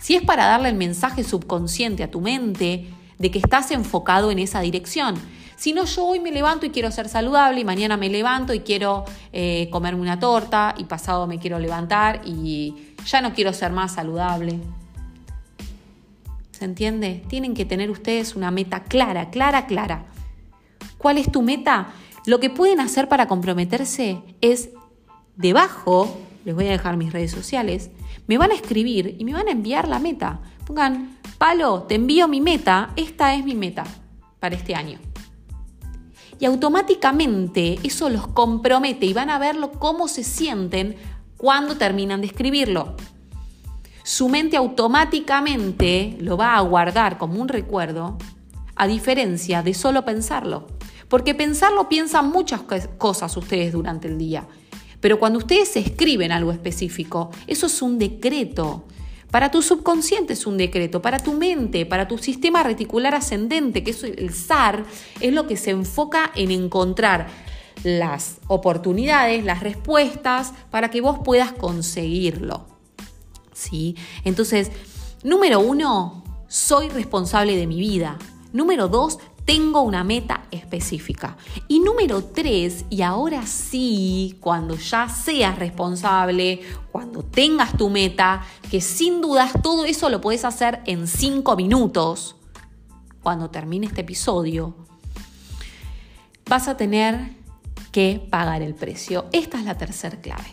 Si 0.00 0.16
es 0.16 0.22
para 0.22 0.46
darle 0.46 0.68
el 0.68 0.76
mensaje 0.76 1.22
subconsciente 1.24 2.02
a 2.02 2.10
tu 2.10 2.20
mente 2.20 2.88
de 3.18 3.30
que 3.30 3.38
estás 3.38 3.70
enfocado 3.70 4.30
en 4.30 4.38
esa 4.38 4.60
dirección. 4.60 5.14
Si 5.56 5.72
no, 5.72 5.84
yo 5.84 6.04
hoy 6.04 6.18
me 6.18 6.32
levanto 6.32 6.66
y 6.66 6.70
quiero 6.70 6.90
ser 6.90 7.08
saludable 7.08 7.60
y 7.60 7.64
mañana 7.64 7.96
me 7.96 8.08
levanto 8.08 8.52
y 8.52 8.60
quiero 8.60 9.04
eh, 9.32 9.68
comerme 9.70 10.00
una 10.00 10.18
torta 10.18 10.74
y 10.76 10.84
pasado 10.84 11.28
me 11.28 11.38
quiero 11.38 11.60
levantar 11.60 12.22
y 12.24 12.94
ya 13.06 13.20
no 13.20 13.32
quiero 13.32 13.52
ser 13.52 13.70
más 13.70 13.94
saludable. 13.94 14.58
¿Se 16.50 16.64
entiende? 16.64 17.22
Tienen 17.28 17.54
que 17.54 17.64
tener 17.64 17.90
ustedes 17.90 18.34
una 18.34 18.50
meta 18.50 18.82
clara, 18.82 19.30
clara, 19.30 19.66
clara. 19.66 20.06
¿Cuál 20.98 21.18
es 21.18 21.30
tu 21.30 21.42
meta? 21.42 21.92
Lo 22.24 22.38
que 22.38 22.50
pueden 22.50 22.80
hacer 22.80 23.08
para 23.08 23.26
comprometerse 23.26 24.22
es 24.40 24.70
debajo, 25.36 26.18
les 26.44 26.54
voy 26.54 26.68
a 26.68 26.70
dejar 26.70 26.96
mis 26.96 27.12
redes 27.12 27.32
sociales, 27.32 27.90
me 28.28 28.38
van 28.38 28.52
a 28.52 28.54
escribir 28.54 29.16
y 29.18 29.24
me 29.24 29.32
van 29.32 29.48
a 29.48 29.52
enviar 29.52 29.88
la 29.88 29.98
meta. 29.98 30.40
Pongan, 30.66 31.18
Palo, 31.38 31.82
te 31.82 31.96
envío 31.96 32.28
mi 32.28 32.40
meta, 32.40 32.92
esta 32.94 33.34
es 33.34 33.44
mi 33.44 33.56
meta 33.56 33.84
para 34.38 34.54
este 34.54 34.76
año. 34.76 35.00
Y 36.38 36.44
automáticamente 36.44 37.78
eso 37.82 38.08
los 38.08 38.28
compromete 38.28 39.06
y 39.06 39.12
van 39.12 39.30
a 39.30 39.38
verlo 39.38 39.72
cómo 39.72 40.06
se 40.06 40.22
sienten 40.22 40.96
cuando 41.36 41.76
terminan 41.76 42.20
de 42.20 42.28
escribirlo. 42.28 42.96
Su 44.04 44.28
mente 44.28 44.56
automáticamente 44.56 46.16
lo 46.20 46.36
va 46.36 46.56
a 46.56 46.60
guardar 46.60 47.18
como 47.18 47.40
un 47.40 47.48
recuerdo, 47.48 48.18
a 48.76 48.86
diferencia 48.86 49.62
de 49.62 49.74
solo 49.74 50.04
pensarlo. 50.04 50.66
Porque 51.12 51.34
pensarlo 51.34 51.90
piensan 51.90 52.30
muchas 52.30 52.62
cosas 52.96 53.36
ustedes 53.36 53.74
durante 53.74 54.08
el 54.08 54.16
día. 54.16 54.46
Pero 54.98 55.18
cuando 55.18 55.40
ustedes 55.40 55.76
escriben 55.76 56.32
algo 56.32 56.52
específico, 56.52 57.30
eso 57.46 57.66
es 57.66 57.82
un 57.82 57.98
decreto. 57.98 58.86
Para 59.30 59.50
tu 59.50 59.60
subconsciente 59.60 60.32
es 60.32 60.46
un 60.46 60.56
decreto, 60.56 61.02
para 61.02 61.18
tu 61.18 61.34
mente, 61.34 61.84
para 61.84 62.08
tu 62.08 62.16
sistema 62.16 62.62
reticular 62.62 63.14
ascendente, 63.14 63.84
que 63.84 63.90
es 63.90 64.02
el 64.04 64.32
SAR, 64.32 64.86
es 65.20 65.34
lo 65.34 65.46
que 65.46 65.58
se 65.58 65.72
enfoca 65.72 66.32
en 66.34 66.50
encontrar 66.50 67.26
las 67.84 68.38
oportunidades, 68.46 69.44
las 69.44 69.60
respuestas 69.60 70.54
para 70.70 70.90
que 70.90 71.02
vos 71.02 71.18
puedas 71.22 71.52
conseguirlo. 71.52 72.64
¿Sí? 73.52 73.96
Entonces, 74.24 74.70
número 75.24 75.60
uno, 75.60 76.24
soy 76.48 76.88
responsable 76.88 77.54
de 77.54 77.66
mi 77.66 77.78
vida. 77.78 78.16
Número 78.54 78.88
dos, 78.88 79.18
tengo 79.44 79.82
una 79.82 80.04
meta 80.04 80.46
específica. 80.50 81.36
Y 81.68 81.80
número 81.80 82.24
tres, 82.24 82.84
y 82.90 83.02
ahora 83.02 83.46
sí, 83.46 84.36
cuando 84.40 84.76
ya 84.76 85.08
seas 85.08 85.58
responsable, 85.58 86.60
cuando 86.90 87.22
tengas 87.22 87.76
tu 87.76 87.90
meta, 87.90 88.44
que 88.70 88.80
sin 88.80 89.20
dudas 89.20 89.52
todo 89.62 89.84
eso 89.84 90.08
lo 90.08 90.20
puedes 90.20 90.44
hacer 90.44 90.80
en 90.86 91.06
cinco 91.06 91.56
minutos, 91.56 92.36
cuando 93.22 93.50
termine 93.50 93.86
este 93.86 94.00
episodio, 94.02 94.74
vas 96.46 96.68
a 96.68 96.76
tener 96.76 97.32
que 97.92 98.26
pagar 98.30 98.62
el 98.62 98.74
precio. 98.74 99.26
Esta 99.32 99.58
es 99.58 99.64
la 99.64 99.76
tercera 99.76 100.20
clave. 100.20 100.50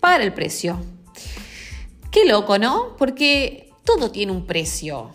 Pagar 0.00 0.22
el 0.22 0.32
precio. 0.32 0.80
Qué 2.10 2.24
loco, 2.24 2.58
¿no? 2.58 2.96
Porque 2.96 3.72
todo 3.84 4.10
tiene 4.10 4.32
un 4.32 4.46
precio. 4.46 5.10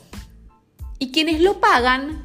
Y 0.99 1.12
quienes 1.12 1.41
lo 1.41 1.60
pagan 1.60 2.25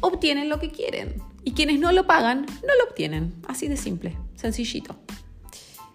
obtienen 0.00 0.48
lo 0.48 0.58
que 0.58 0.70
quieren. 0.70 1.22
Y 1.44 1.52
quienes 1.52 1.80
no 1.80 1.92
lo 1.92 2.06
pagan, 2.06 2.42
no 2.42 2.74
lo 2.78 2.90
obtienen. 2.90 3.34
Así 3.46 3.68
de 3.68 3.76
simple, 3.76 4.16
sencillito. 4.34 4.96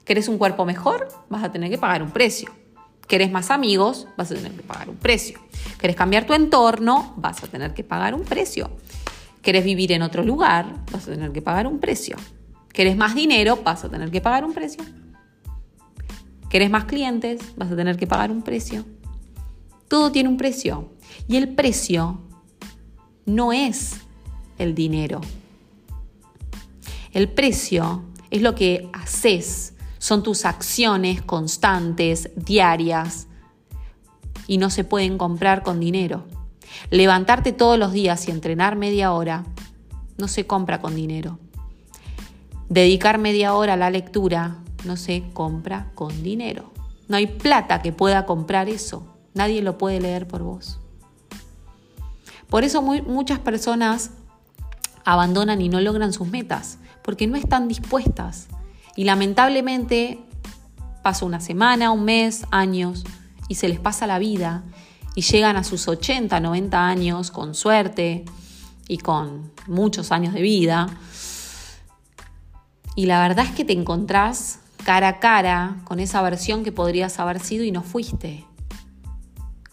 ¿Querés 0.05 0.27
un 0.27 0.37
cuerpo 0.37 0.65
mejor? 0.65 1.07
Vas 1.29 1.43
a 1.43 1.51
tener 1.51 1.69
que 1.69 1.77
pagar 1.77 2.03
un 2.03 2.11
precio. 2.11 2.51
¿Querés 3.07 3.31
más 3.31 3.51
amigos? 3.51 4.07
Vas 4.17 4.31
a 4.31 4.35
tener 4.35 4.51
que 4.51 4.63
pagar 4.63 4.89
un 4.89 4.97
precio. 4.97 5.39
¿Querés 5.79 5.95
cambiar 5.95 6.25
tu 6.25 6.33
entorno? 6.33 7.13
Vas 7.17 7.43
a 7.43 7.47
tener 7.47 7.73
que 7.73 7.83
pagar 7.83 8.15
un 8.15 8.23
precio. 8.23 8.71
¿Querés 9.41 9.63
vivir 9.63 9.91
en 9.91 10.01
otro 10.01 10.23
lugar? 10.23 10.73
Vas 10.91 11.07
a 11.07 11.11
tener 11.11 11.31
que 11.31 11.41
pagar 11.41 11.67
un 11.67 11.79
precio. 11.79 12.17
¿Querés 12.71 12.97
más 12.97 13.13
dinero? 13.13 13.59
Vas 13.63 13.83
a 13.83 13.89
tener 13.89 14.09
que 14.09 14.21
pagar 14.21 14.45
un 14.45 14.53
precio. 14.53 14.83
¿Querés 16.49 16.69
más 16.69 16.85
clientes? 16.85 17.41
Vas 17.57 17.71
a 17.71 17.75
tener 17.75 17.97
que 17.97 18.07
pagar 18.07 18.31
un 18.31 18.41
precio. 18.41 18.85
Todo 19.87 20.11
tiene 20.11 20.29
un 20.29 20.37
precio. 20.37 20.93
Y 21.27 21.37
el 21.37 21.55
precio 21.55 22.21
no 23.25 23.53
es 23.53 24.01
el 24.57 24.75
dinero. 24.75 25.21
El 27.11 27.29
precio 27.29 28.03
es 28.31 28.41
lo 28.41 28.55
que 28.55 28.89
haces, 28.93 29.69
Son 29.99 30.21
tus 30.21 30.43
acciones 30.43 31.21
constantes, 31.21 32.29
diarias, 32.35 33.27
y 34.47 34.57
no 34.57 34.69
se 34.69 34.83
pueden 34.83 35.17
comprar 35.17 35.63
con 35.63 35.79
dinero. 35.79 36.25
Levantarte 36.89 37.53
todos 37.53 37.79
los 37.79 37.93
días 37.93 38.27
y 38.27 38.31
entrenar 38.31 38.75
media 38.75 39.13
hora 39.13 39.45
no 40.17 40.27
se 40.27 40.45
compra 40.45 40.81
con 40.81 40.93
dinero. 40.95 41.39
Dedicar 42.67 43.17
media 43.17 43.53
hora 43.53 43.73
a 43.73 43.77
la 43.77 43.89
lectura 43.89 44.57
no 44.83 44.97
se 44.97 45.23
compra 45.33 45.91
con 45.95 46.21
dinero. 46.21 46.73
No 47.07 47.17
hay 47.17 47.27
plata 47.27 47.81
que 47.81 47.93
pueda 47.93 48.25
comprar 48.25 48.67
eso. 48.69 49.05
Nadie 49.33 49.61
lo 49.61 49.77
puede 49.77 50.01
leer 50.01 50.27
por 50.27 50.43
vos. 50.43 50.79
Por 52.53 52.63
eso 52.63 52.83
muchas 52.83 53.39
personas 53.39 54.11
abandonan 55.05 55.59
y 55.59 55.69
no 55.69 55.81
logran 55.81 56.13
sus 56.13 56.27
metas, 56.27 56.77
porque 57.01 57.25
no 57.25 57.35
están 57.35 57.67
dispuestas. 57.67 58.47
Y 58.95 59.05
lamentablemente 59.05 60.19
pasa 61.01 61.25
una 61.25 61.39
semana, 61.39 61.89
un 61.89 62.05
mes, 62.05 62.45
años, 62.51 63.05
y 63.47 63.55
se 63.55 63.67
les 63.69 63.79
pasa 63.79 64.05
la 64.05 64.19
vida 64.19 64.61
y 65.15 65.23
llegan 65.23 65.57
a 65.57 65.63
sus 65.63 65.87
80, 65.87 66.39
90 66.39 66.87
años 66.87 67.31
con 67.31 67.55
suerte 67.55 68.23
y 68.87 68.99
con 68.99 69.51
muchos 69.65 70.11
años 70.11 70.35
de 70.35 70.43
vida. 70.43 70.95
Y 72.95 73.07
la 73.07 73.19
verdad 73.27 73.45
es 73.45 73.51
que 73.53 73.65
te 73.65 73.73
encontrás 73.73 74.59
cara 74.85 75.07
a 75.07 75.19
cara 75.19 75.77
con 75.85 75.99
esa 75.99 76.21
versión 76.21 76.63
que 76.63 76.71
podrías 76.71 77.17
haber 77.17 77.39
sido 77.39 77.63
y 77.63 77.71
no 77.71 77.81
fuiste. 77.81 78.45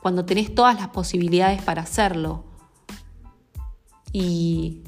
Cuando 0.01 0.25
tenés 0.25 0.55
todas 0.55 0.77
las 0.77 0.89
posibilidades 0.89 1.61
para 1.61 1.83
hacerlo. 1.83 2.49
Y 4.13 4.83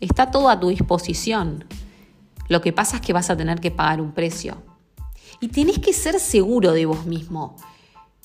está 0.00 0.30
todo 0.30 0.48
a 0.48 0.58
tu 0.58 0.68
disposición. 0.68 1.64
Lo 2.48 2.60
que 2.60 2.72
pasa 2.72 2.96
es 2.96 3.02
que 3.02 3.12
vas 3.12 3.30
a 3.30 3.36
tener 3.36 3.60
que 3.60 3.70
pagar 3.70 4.00
un 4.00 4.12
precio. 4.12 4.62
Y 5.40 5.48
tenés 5.48 5.78
que 5.78 5.92
ser 5.92 6.18
seguro 6.18 6.72
de 6.72 6.86
vos 6.86 7.06
mismo. 7.06 7.56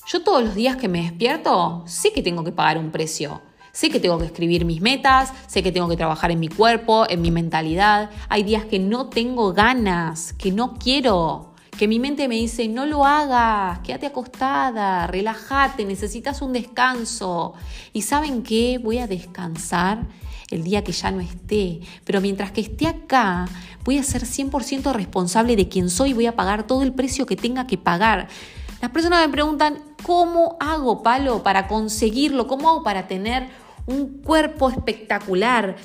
Yo 0.06 0.22
todos 0.22 0.44
los 0.44 0.54
días 0.54 0.76
que 0.76 0.88
me 0.88 1.02
despierto 1.02 1.82
sé 1.86 2.12
que 2.12 2.22
tengo 2.22 2.44
que 2.44 2.52
pagar 2.52 2.78
un 2.78 2.90
precio. 2.90 3.42
Sé 3.72 3.90
que 3.90 4.00
tengo 4.00 4.18
que 4.18 4.26
escribir 4.26 4.64
mis 4.64 4.80
metas, 4.80 5.32
sé 5.48 5.62
que 5.62 5.70
tengo 5.70 5.88
que 5.88 5.96
trabajar 5.96 6.30
en 6.30 6.40
mi 6.40 6.48
cuerpo, 6.48 7.04
en 7.10 7.20
mi 7.20 7.30
mentalidad. 7.30 8.10
Hay 8.28 8.42
días 8.42 8.64
que 8.64 8.78
no 8.78 9.10
tengo 9.10 9.52
ganas, 9.52 10.32
que 10.32 10.50
no 10.50 10.74
quiero, 10.74 11.55
que 11.78 11.88
mi 11.88 11.98
mente 11.98 12.28
me 12.28 12.36
dice, 12.36 12.68
no 12.68 12.86
lo 12.86 13.04
hagas, 13.04 13.80
quédate 13.80 14.06
acostada, 14.06 15.06
relájate, 15.06 15.84
necesitas 15.84 16.42
un 16.42 16.52
descanso. 16.52 17.54
¿Y 17.92 18.02
saben 18.02 18.42
qué? 18.42 18.78
Voy 18.82 18.98
a 18.98 19.06
descansar 19.06 20.06
el 20.50 20.64
día 20.64 20.82
que 20.82 20.92
ya 20.92 21.10
no 21.10 21.20
esté. 21.20 21.80
Pero 22.04 22.20
mientras 22.20 22.50
que 22.52 22.62
esté 22.62 22.86
acá, 22.86 23.46
voy 23.84 23.98
a 23.98 24.02
ser 24.02 24.22
100% 24.22 24.92
responsable 24.92 25.56
de 25.56 25.68
quién 25.68 25.90
soy 25.90 26.10
y 26.10 26.14
voy 26.14 26.26
a 26.26 26.36
pagar 26.36 26.66
todo 26.66 26.82
el 26.82 26.92
precio 26.92 27.26
que 27.26 27.36
tenga 27.36 27.66
que 27.66 27.78
pagar. 27.78 28.28
Las 28.80 28.90
personas 28.90 29.26
me 29.26 29.32
preguntan, 29.32 29.78
¿cómo 30.02 30.56
hago, 30.60 31.02
Palo, 31.02 31.42
para 31.42 31.66
conseguirlo? 31.68 32.46
¿Cómo 32.46 32.68
hago 32.68 32.82
para 32.82 33.06
tener 33.06 33.48
un 33.86 34.22
cuerpo 34.22 34.68
espectacular, 34.70 35.76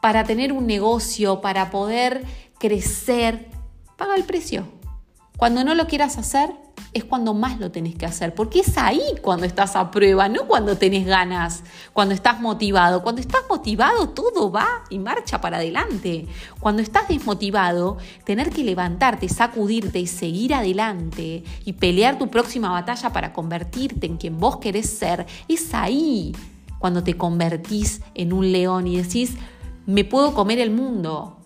para 0.00 0.24
tener 0.24 0.52
un 0.52 0.66
negocio, 0.66 1.40
para 1.40 1.70
poder 1.70 2.24
crecer, 2.58 3.48
paga 3.96 4.16
el 4.16 4.24
precio. 4.24 4.79
Cuando 5.40 5.64
no 5.64 5.74
lo 5.74 5.86
quieras 5.86 6.18
hacer, 6.18 6.50
es 6.92 7.04
cuando 7.04 7.32
más 7.32 7.58
lo 7.58 7.70
tenés 7.70 7.94
que 7.94 8.04
hacer, 8.04 8.34
porque 8.34 8.60
es 8.60 8.76
ahí 8.76 9.00
cuando 9.22 9.46
estás 9.46 9.74
a 9.74 9.90
prueba, 9.90 10.28
no 10.28 10.46
cuando 10.46 10.76
tenés 10.76 11.06
ganas, 11.06 11.62
cuando 11.94 12.12
estás 12.12 12.42
motivado. 12.42 13.02
Cuando 13.02 13.22
estás 13.22 13.40
motivado, 13.48 14.10
todo 14.10 14.52
va 14.52 14.84
y 14.90 14.98
marcha 14.98 15.40
para 15.40 15.56
adelante. 15.56 16.26
Cuando 16.60 16.82
estás 16.82 17.08
desmotivado, 17.08 17.96
tener 18.26 18.50
que 18.50 18.62
levantarte, 18.62 19.30
sacudirte 19.30 19.98
y 19.98 20.06
seguir 20.06 20.52
adelante 20.52 21.42
y 21.64 21.72
pelear 21.72 22.18
tu 22.18 22.28
próxima 22.28 22.70
batalla 22.70 23.10
para 23.10 23.32
convertirte 23.32 24.04
en 24.04 24.18
quien 24.18 24.38
vos 24.38 24.58
querés 24.58 24.90
ser, 24.90 25.24
es 25.48 25.72
ahí 25.72 26.36
cuando 26.78 27.02
te 27.02 27.16
convertís 27.16 28.02
en 28.14 28.34
un 28.34 28.52
león 28.52 28.86
y 28.86 29.00
decís, 29.00 29.36
me 29.86 30.04
puedo 30.04 30.34
comer 30.34 30.58
el 30.58 30.70
mundo, 30.70 31.38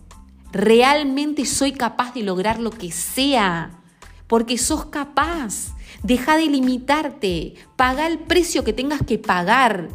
realmente 0.51 1.45
soy 1.45 1.71
capaz 1.71 2.13
de 2.13 2.23
lograr 2.23 2.59
lo 2.59 2.71
que 2.71 2.91
sea, 2.91 3.83
porque 4.27 4.57
sos 4.57 4.85
capaz. 4.85 5.73
Deja 6.03 6.37
de 6.37 6.47
limitarte, 6.47 7.55
paga 7.75 8.07
el 8.07 8.19
precio 8.19 8.63
que 8.63 8.73
tengas 8.73 9.01
que 9.05 9.17
pagar. 9.17 9.89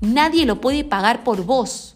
Nadie 0.00 0.46
lo 0.46 0.60
puede 0.60 0.84
pagar 0.84 1.24
por 1.24 1.44
vos. 1.44 1.94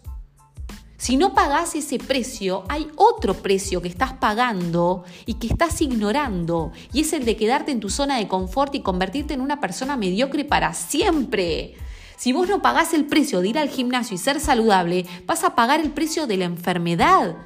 Si 0.97 1.15
no 1.15 1.33
pagás 1.33 1.75
ese 1.75 1.97
precio, 1.97 2.65
hay 2.67 2.87
otro 2.97 3.33
precio 3.33 3.81
que 3.81 3.87
estás 3.87 4.11
pagando 4.13 5.05
y 5.25 5.35
que 5.35 5.47
estás 5.47 5.81
ignorando, 5.81 6.73
y 6.91 7.01
es 7.01 7.13
el 7.13 7.23
de 7.23 7.37
quedarte 7.37 7.71
en 7.71 7.79
tu 7.79 7.89
zona 7.89 8.17
de 8.17 8.27
confort 8.27 8.75
y 8.75 8.81
convertirte 8.81 9.33
en 9.33 9.39
una 9.39 9.61
persona 9.61 9.95
mediocre 9.95 10.43
para 10.43 10.73
siempre. 10.73 11.75
Si 12.17 12.33
vos 12.33 12.49
no 12.49 12.61
pagás 12.61 12.93
el 12.93 13.05
precio 13.05 13.39
de 13.39 13.47
ir 13.47 13.57
al 13.57 13.69
gimnasio 13.69 14.15
y 14.15 14.17
ser 14.17 14.41
saludable, 14.41 15.05
vas 15.25 15.45
a 15.45 15.55
pagar 15.55 15.79
el 15.79 15.91
precio 15.91 16.27
de 16.27 16.35
la 16.35 16.43
enfermedad. 16.43 17.37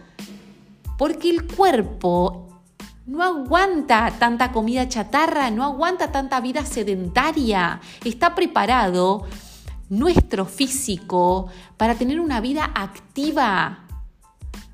Porque 0.98 1.30
el 1.30 1.46
cuerpo 1.46 2.53
no 3.06 3.22
aguanta 3.22 4.13
tanta 4.18 4.52
comida 4.52 4.88
chatarra, 4.88 5.52
no 5.52 5.63
aguanta 5.63 6.12
tanta 6.12 6.39
vida 6.39 6.66
sedentaria. 6.66 7.82
Está 8.04 8.34
preparado 8.34 9.26
nuestro 9.89 10.46
físico 10.46 11.48
para 11.78 11.96
tener 11.96 12.20
una 12.20 12.39
vida 12.39 12.72
activa. 12.74 13.80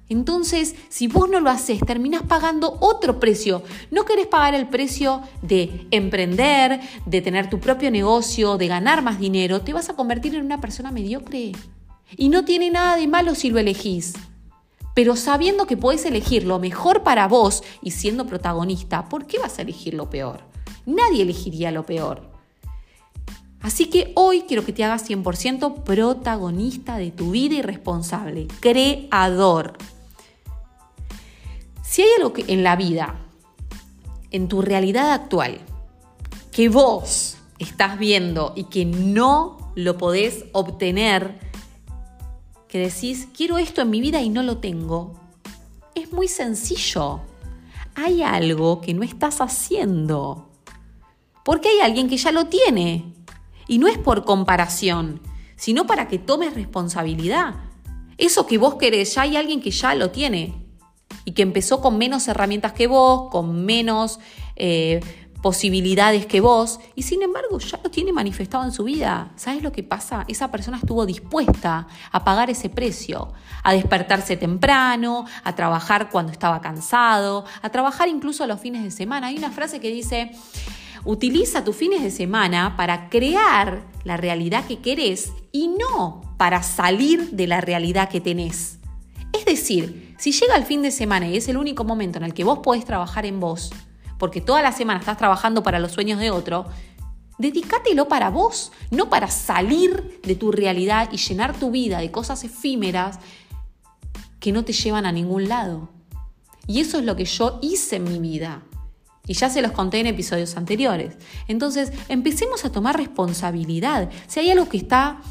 Entonces, 0.10 0.76
si 0.90 1.08
vos 1.08 1.30
no 1.30 1.40
lo 1.40 1.52
haces, 1.52 1.80
terminás 1.86 2.24
pagando 2.24 2.78
otro 2.80 3.20
precio. 3.20 3.64
No 3.92 4.06
querés 4.06 4.28
pagar 4.28 4.56
el 4.56 4.68
precio 4.68 5.22
de 5.44 5.88
emprender, 5.92 6.82
de 7.06 7.22
tener 7.22 7.50
tu 7.50 7.60
propio 7.60 7.92
negocio, 7.92 8.58
de 8.58 8.68
ganar 8.68 9.04
más 9.04 9.20
dinero, 9.20 9.62
te 9.62 9.74
vas 9.74 9.90
a 9.90 9.96
convertir 9.96 10.34
en 10.34 10.46
una 10.46 10.60
persona 10.60 10.92
mediocre. 10.92 11.52
Y 12.18 12.30
no 12.30 12.44
tiene 12.44 12.72
nada 12.72 12.96
de 12.96 13.08
malo 13.08 13.36
si 13.36 13.52
lo 13.52 13.60
elegís. 13.60 14.14
Pero 15.00 15.16
sabiendo 15.16 15.66
que 15.66 15.78
podés 15.78 16.04
elegir 16.04 16.44
lo 16.44 16.60
mejor 16.60 17.04
para 17.04 17.30
vos 17.30 17.64
y 17.82 17.92
siendo 17.92 18.28
protagonista, 18.28 19.08
¿por 19.08 19.28
qué 19.28 19.40
vas 19.40 19.58
a 19.58 19.62
elegir 19.62 19.94
lo 19.94 20.10
peor? 20.10 20.42
Nadie 20.86 21.22
elegiría 21.22 21.72
lo 21.72 21.86
peor. 21.86 22.30
Así 23.62 23.86
que 23.86 24.12
hoy 24.16 24.42
quiero 24.42 24.66
que 24.66 24.74
te 24.74 24.84
hagas 24.84 25.10
100% 25.10 25.84
protagonista 25.84 26.98
de 26.98 27.12
tu 27.12 27.32
vida 27.32 27.56
y 27.56 27.62
responsable, 27.62 28.50
creador. 28.60 29.78
Si 31.82 32.02
hay 32.02 32.10
algo 32.18 32.34
que 32.34 32.44
en 32.50 32.66
la 32.66 32.76
vida, 32.76 33.16
en 34.32 34.50
tu 34.50 34.62
realidad 34.62 35.14
actual, 35.14 35.62
que 36.52 36.68
vos 36.68 37.38
estás 37.58 37.98
viendo 37.98 38.52
y 38.54 38.66
que 38.66 38.84
no 38.84 39.72
lo 39.76 39.98
podés 39.98 40.44
obtener, 40.52 41.40
que 42.70 42.78
decís, 42.78 43.28
quiero 43.36 43.58
esto 43.58 43.82
en 43.82 43.90
mi 43.90 44.00
vida 44.00 44.22
y 44.22 44.30
no 44.30 44.44
lo 44.44 44.60
tengo, 44.60 45.20
es 45.96 46.14
muy 46.14 46.28
sencillo. 46.28 47.20
Hay 47.96 48.22
algo 48.22 48.80
que 48.80 48.94
no 48.94 49.04
estás 49.04 49.42
haciendo. 49.42 50.50
Porque 51.44 51.68
hay 51.68 51.80
alguien 51.80 52.08
que 52.08 52.18
ya 52.18 52.32
lo 52.32 52.46
tiene. 52.46 53.14
Y 53.68 53.80
no 53.80 53.88
es 53.88 53.98
por 53.98 54.24
comparación, 54.24 55.20
sino 55.56 55.88
para 55.88 56.08
que 56.08 56.20
tomes 56.20 56.54
responsabilidad. 56.54 57.56
Eso 58.18 58.46
que 58.46 58.58
vos 58.58 58.76
querés, 58.76 59.16
ya 59.16 59.24
hay 59.24 59.36
alguien 59.36 59.62
que 59.62 59.72
ya 59.72 59.96
lo 59.96 60.12
tiene 60.12 60.54
y 61.26 61.32
que 61.32 61.42
empezó 61.42 61.82
con 61.82 61.98
menos 61.98 62.28
herramientas 62.28 62.74
que 62.74 62.88
vos, 62.88 63.32
con 63.32 63.66
menos 63.66 64.20
eh, 64.56 65.02
posibilidades 65.42 66.26
que 66.26 66.42
vos, 66.42 66.80
y 66.96 67.04
sin 67.04 67.22
embargo 67.22 67.60
ya 67.60 67.80
lo 67.84 67.90
tiene 67.90 68.12
manifestado 68.12 68.64
en 68.64 68.72
su 68.72 68.84
vida. 68.84 69.32
¿Sabes 69.36 69.64
lo 69.64 69.72
que 69.72 69.84
pasa? 69.84 70.26
Esa 70.28 70.52
persona 70.52 70.78
estuvo 70.78 71.06
dispuesta 71.06 71.88
a 72.12 72.24
pagar 72.24 72.50
ese 72.50 72.70
precio, 72.70 73.32
a 73.64 73.74
despertarse 73.74 74.38
temprano, 74.38 75.26
a 75.44 75.56
trabajar 75.56 76.10
cuando 76.10 76.32
estaba 76.32 76.62
cansado, 76.62 77.46
a 77.62 77.70
trabajar 77.70 78.10
incluso 78.10 78.46
los 78.48 78.60
fines 78.60 78.84
de 78.84 78.92
semana. 78.92 79.28
Hay 79.28 79.38
una 79.38 79.52
frase 79.52 79.80
que 79.80 79.92
dice, 79.92 80.32
utiliza 81.06 81.64
tus 81.64 81.76
fines 81.76 82.04
de 82.04 82.12
semana 82.12 82.76
para 82.76 83.10
crear 83.10 83.84
la 84.04 84.18
realidad 84.18 84.66
que 84.66 84.80
querés 84.80 85.32
y 85.52 85.70
no 85.70 86.36
para 86.38 86.64
salir 86.64 87.32
de 87.32 87.48
la 87.48 87.62
realidad 87.62 88.10
que 88.10 88.22
tenés. 88.22 88.80
Es 89.34 89.46
decir, 89.46 90.16
si 90.18 90.32
llega 90.32 90.56
el 90.56 90.66
fin 90.66 90.82
de 90.82 90.92
semana 90.92 91.28
y 91.28 91.38
es 91.38 91.48
el 91.48 91.58
único 91.58 91.84
momento 91.84 92.18
en 92.18 92.26
el 92.26 92.34
que 92.34 92.44
vos 92.44 92.60
podés 92.60 92.84
trabajar 92.84 93.26
en 93.26 93.40
vos, 93.40 93.72
porque 94.20 94.42
toda 94.42 94.62
la 94.62 94.72
semana 94.72 95.00
estás 95.00 95.18
trabajando 95.18 95.64
para 95.64 95.80
los 95.80 95.94
sueños 95.94 96.20
de 96.20 96.30
otro, 96.30 96.68
dedícatelo 97.40 98.08
para 98.08 98.30
vos, 98.30 98.72
no 98.92 99.10
para 99.10 99.30
salir 99.30 100.20
de 100.24 100.36
tu 100.36 100.52
realidad 100.52 101.10
y 101.12 101.18
llenar 101.18 101.58
tu 101.58 101.72
vida 101.72 102.00
de 102.00 102.12
cosas 102.12 102.44
efímeras 102.44 103.20
que 104.40 104.52
no 104.52 104.64
te 104.64 104.74
llevan 104.74 105.06
a 105.06 105.12
ningún 105.12 105.48
lado. 105.48 105.90
Y 106.68 106.82
eso 106.82 107.00
es 107.00 107.06
lo 107.06 107.16
que 107.16 107.26
yo 107.26 107.58
hice 107.64 107.96
en 107.96 108.04
mi 108.04 108.20
vida. 108.20 108.62
Y 109.26 109.34
ya 109.34 109.50
se 109.50 109.62
los 109.62 109.72
conté 109.72 110.00
en 110.00 110.08
episodios 110.08 110.58
anteriores. 110.58 111.16
Entonces, 111.48 111.94
empecemos 112.10 112.66
a 112.66 112.72
tomar 112.72 112.98
responsabilidad. 112.98 114.10
Si 114.28 114.40
hay 114.40 114.52
algo 114.52 114.68
que 114.68 114.78
está 114.78 115.22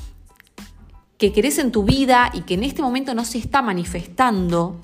que 1.18 1.32
querés 1.32 1.58
en 1.58 1.72
tu 1.72 1.82
vida 1.82 2.30
y 2.32 2.42
que 2.42 2.54
en 2.54 2.62
este 2.62 2.80
momento 2.80 3.12
no 3.12 3.24
se 3.24 3.38
está 3.38 3.60
manifestando, 3.60 4.80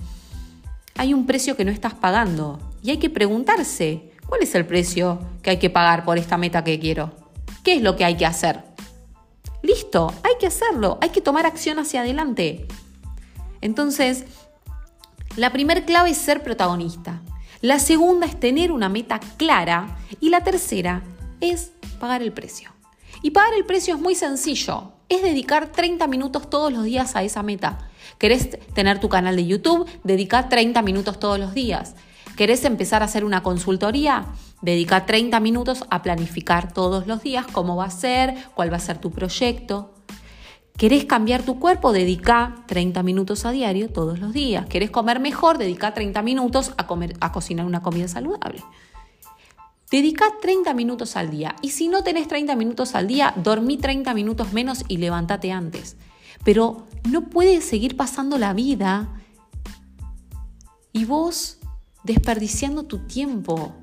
hay 0.96 1.14
un 1.14 1.26
precio 1.26 1.56
que 1.56 1.64
no 1.64 1.70
estás 1.70 1.94
pagando 1.94 2.58
Y 2.84 2.90
hay 2.90 2.98
que 2.98 3.08
preguntarse, 3.08 4.12
¿cuál 4.26 4.42
es 4.42 4.54
el 4.54 4.66
precio 4.66 5.18
que 5.42 5.48
hay 5.48 5.58
que 5.58 5.70
pagar 5.70 6.04
por 6.04 6.18
esta 6.18 6.36
meta 6.36 6.62
que 6.62 6.78
quiero? 6.78 7.12
¿Qué 7.64 7.76
es 7.76 7.82
lo 7.82 7.96
que 7.96 8.04
hay 8.04 8.18
que 8.18 8.26
hacer? 8.26 8.62
Listo, 9.62 10.12
hay 10.22 10.34
que 10.38 10.46
hacerlo, 10.46 10.98
hay 11.00 11.08
que 11.08 11.22
tomar 11.22 11.46
acción 11.46 11.78
hacia 11.78 12.02
adelante. 12.02 12.68
Entonces, 13.62 14.26
la 15.36 15.50
primer 15.50 15.86
clave 15.86 16.10
es 16.10 16.18
ser 16.18 16.42
protagonista. 16.42 17.22
La 17.62 17.78
segunda 17.78 18.26
es 18.26 18.38
tener 18.38 18.70
una 18.70 18.90
meta 18.90 19.18
clara. 19.38 19.96
Y 20.20 20.28
la 20.28 20.44
tercera 20.44 21.02
es 21.40 21.72
pagar 21.98 22.20
el 22.22 22.32
precio. 22.32 22.70
Y 23.22 23.30
pagar 23.30 23.54
el 23.54 23.64
precio 23.64 23.94
es 23.94 24.00
muy 24.00 24.14
sencillo. 24.14 24.92
Es 25.08 25.22
dedicar 25.22 25.72
30 25.72 26.06
minutos 26.06 26.50
todos 26.50 26.70
los 26.70 26.84
días 26.84 27.16
a 27.16 27.22
esa 27.22 27.42
meta. 27.42 27.78
¿Querés 28.18 28.58
tener 28.74 29.00
tu 29.00 29.08
canal 29.08 29.36
de 29.36 29.46
YouTube? 29.46 29.88
Dedica 30.04 30.50
30 30.50 30.82
minutos 30.82 31.18
todos 31.18 31.38
los 31.38 31.54
días. 31.54 31.94
¿Querés 32.36 32.64
empezar 32.64 33.02
a 33.02 33.04
hacer 33.04 33.24
una 33.24 33.42
consultoría? 33.42 34.26
Dedica 34.60 35.06
30 35.06 35.38
minutos 35.40 35.84
a 35.90 36.02
planificar 36.02 36.72
todos 36.72 37.06
los 37.06 37.22
días 37.22 37.46
cómo 37.52 37.76
va 37.76 37.84
a 37.84 37.90
ser, 37.90 38.34
cuál 38.54 38.72
va 38.72 38.78
a 38.78 38.80
ser 38.80 38.98
tu 38.98 39.12
proyecto. 39.12 39.94
¿Querés 40.76 41.04
cambiar 41.04 41.44
tu 41.44 41.60
cuerpo? 41.60 41.92
Dedica 41.92 42.56
30 42.66 43.04
minutos 43.04 43.44
a 43.44 43.52
diario 43.52 43.88
todos 43.88 44.18
los 44.18 44.32
días. 44.32 44.66
¿Querés 44.66 44.90
comer 44.90 45.20
mejor? 45.20 45.58
Dedica 45.58 45.94
30 45.94 46.22
minutos 46.22 46.72
a, 46.76 46.88
comer, 46.88 47.16
a 47.20 47.30
cocinar 47.30 47.66
una 47.66 47.82
comida 47.82 48.08
saludable. 48.08 48.64
Dedica 49.92 50.24
30 50.42 50.74
minutos 50.74 51.14
al 51.14 51.30
día. 51.30 51.54
Y 51.62 51.70
si 51.70 51.86
no 51.86 52.02
tenés 52.02 52.26
30 52.26 52.56
minutos 52.56 52.96
al 52.96 53.06
día, 53.06 53.32
dormí 53.36 53.76
30 53.76 54.12
minutos 54.12 54.52
menos 54.52 54.84
y 54.88 54.96
levántate 54.96 55.52
antes. 55.52 55.96
Pero 56.42 56.88
no 57.08 57.30
puedes 57.30 57.64
seguir 57.64 57.96
pasando 57.96 58.38
la 58.38 58.52
vida 58.54 59.20
y 60.92 61.04
vos 61.04 61.58
desperdiciando 62.04 62.84
tu 62.84 62.98
tiempo 62.98 63.74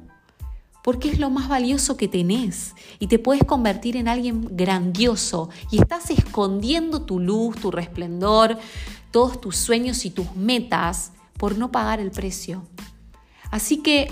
porque 0.83 1.09
es 1.09 1.19
lo 1.19 1.29
más 1.29 1.47
valioso 1.47 1.97
que 1.97 2.07
tenés 2.07 2.73
y 2.99 3.07
te 3.07 3.19
puedes 3.19 3.43
convertir 3.43 3.97
en 3.97 4.07
alguien 4.07 4.47
grandioso 4.51 5.49
y 5.69 5.79
estás 5.79 6.09
escondiendo 6.09 7.03
tu 7.03 7.19
luz, 7.19 7.55
tu 7.57 7.71
resplendor, 7.71 8.57
todos 9.11 9.39
tus 9.39 9.57
sueños 9.57 10.05
y 10.05 10.09
tus 10.09 10.35
metas 10.35 11.11
por 11.37 11.57
no 11.57 11.71
pagar 11.71 11.99
el 11.99 12.11
precio. 12.11 12.63
Así 13.51 13.77
que 13.77 14.09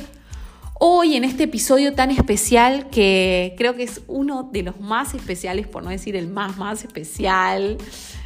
hoy 0.80 1.15
en 1.15 1.24
este 1.24 1.43
episodio 1.43 1.93
tan 1.93 2.12
especial, 2.12 2.89
que 2.89 3.56
creo 3.58 3.76
que 3.76 3.84
es 3.84 4.02
uno 4.08 4.50
de 4.52 4.63
los 4.63 4.80
más 4.80 5.13
especiales, 5.13 5.67
por 5.67 5.84
no 5.84 5.89
decir 5.89 6.15
el 6.15 6.28
más, 6.28 6.58
más 6.58 6.84
especial, 6.84 7.78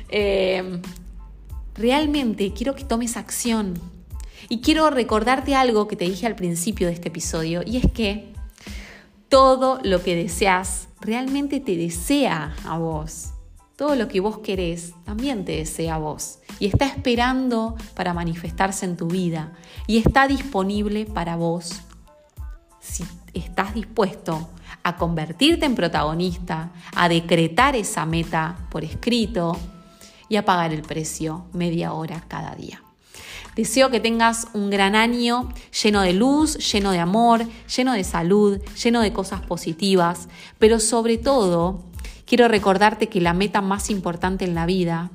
eh, 0.10 0.82
realmente 1.76 2.52
quiero 2.54 2.76
que 2.76 2.84
tomes 2.84 3.16
acción. 3.16 3.93
Y 4.50 4.62
quiero 4.62 4.90
recordarte 4.90 5.56
algo 5.56 5.88
que 5.88 5.96
te 5.96 6.06
dije 6.06 6.28
al 6.28 6.36
principio 6.36 6.88
de 6.88 6.94
este 6.94 7.10
episodio, 7.10 7.62
y 7.66 7.78
es 7.78 7.92
que 7.92 8.34
todo 9.30 9.80
lo 9.84 10.04
que 10.04 10.16
deseas 10.16 10.90
realmente 11.02 11.60
te 11.60 11.76
desea 11.76 12.56
a 12.66 12.78
vos. 12.78 13.32
Todo 13.76 13.96
lo 13.96 14.08
que 14.08 14.20
vos 14.20 14.38
querés 14.40 14.94
también 15.04 15.46
te 15.46 15.54
desea 15.54 15.96
a 15.96 15.98
vos. 15.98 16.40
Y 16.60 16.68
está 16.68 16.86
esperando 16.86 17.76
para 17.96 18.14
manifestarse 18.14 18.86
en 18.86 18.96
tu 18.96 19.08
vida. 19.08 19.54
Y 19.88 19.98
está 19.98 20.28
disponible 20.28 21.06
para 21.06 21.36
vos 21.36 21.82
si 22.80 23.04
estás 23.34 23.74
dispuesto 23.74 24.50
a 24.84 24.98
convertirte 24.98 25.66
en 25.66 25.76
protagonista, 25.76 26.72
a 26.96 27.10
decretar 27.10 27.76
esa 27.76 28.06
meta 28.06 28.58
por 28.70 28.84
escrito 28.84 29.58
y 30.30 30.36
a 30.36 30.46
pagar 30.46 30.74
el 30.74 30.82
precio 30.82 31.46
media 31.54 31.94
hora 31.94 32.24
cada 32.28 32.54
día. 32.56 32.84
Deseo 33.56 33.92
que 33.92 34.00
tengas 34.00 34.48
un 34.54 34.70
gran 34.70 34.96
año 34.96 35.50
lleno 35.84 36.02
de 36.02 36.14
luz, 36.14 36.58
lleno 36.72 36.92
de 36.92 37.00
amor, 37.00 37.46
lleno 37.76 37.94
de 37.94 38.04
salud, 38.04 38.60
lleno 38.82 39.02
de 39.02 39.14
cosas 39.14 39.42
positivas, 39.42 40.28
pero 40.58 40.80
sobre 40.80 41.18
todo 41.18 41.84
quiero 42.26 42.48
recordarte 42.48 43.10
que 43.10 43.22
la 43.22 43.34
meta 43.34 43.62
más 43.62 43.90
importante 43.90 44.46
en 44.46 44.56
la 44.56 44.66
vida 44.66 45.12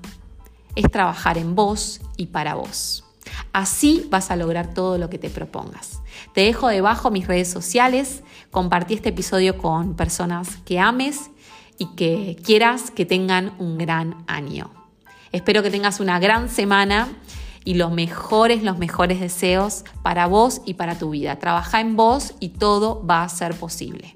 es 0.76 0.90
trabajar 0.90 1.36
en 1.36 1.56
vos 1.56 2.00
y 2.16 2.26
para 2.26 2.54
vos. 2.54 3.04
Así 3.52 4.06
vas 4.08 4.30
a 4.30 4.36
lograr 4.36 4.72
todo 4.72 4.98
lo 4.98 5.10
que 5.10 5.18
te 5.18 5.30
propongas. 5.30 6.00
Te 6.32 6.42
dejo 6.42 6.68
debajo 6.68 7.10
mis 7.10 7.26
redes 7.26 7.50
sociales, 7.50 8.22
compartí 8.50 8.94
este 8.94 9.08
episodio 9.08 9.58
con 9.58 9.96
personas 9.96 10.58
que 10.64 10.78
ames 10.78 11.30
y 11.78 11.86
que 11.96 12.36
quieras 12.42 12.90
que 12.92 13.04
tengan 13.04 13.52
un 13.58 13.78
gran 13.78 14.24
año. 14.28 14.70
Espero 15.32 15.62
que 15.62 15.70
tengas 15.70 16.00
una 16.00 16.18
gran 16.18 16.48
semana 16.48 17.08
y 17.68 17.74
los 17.74 17.92
mejores, 17.92 18.62
los 18.62 18.78
mejores 18.78 19.20
deseos 19.20 19.84
para 20.02 20.26
vos 20.26 20.62
y 20.64 20.72
para 20.72 20.98
tu 20.98 21.10
vida. 21.10 21.38
Trabaja 21.38 21.82
en 21.82 21.96
vos 21.96 22.32
y 22.40 22.48
todo 22.48 23.04
va 23.04 23.22
a 23.22 23.28
ser 23.28 23.54
posible. 23.54 24.14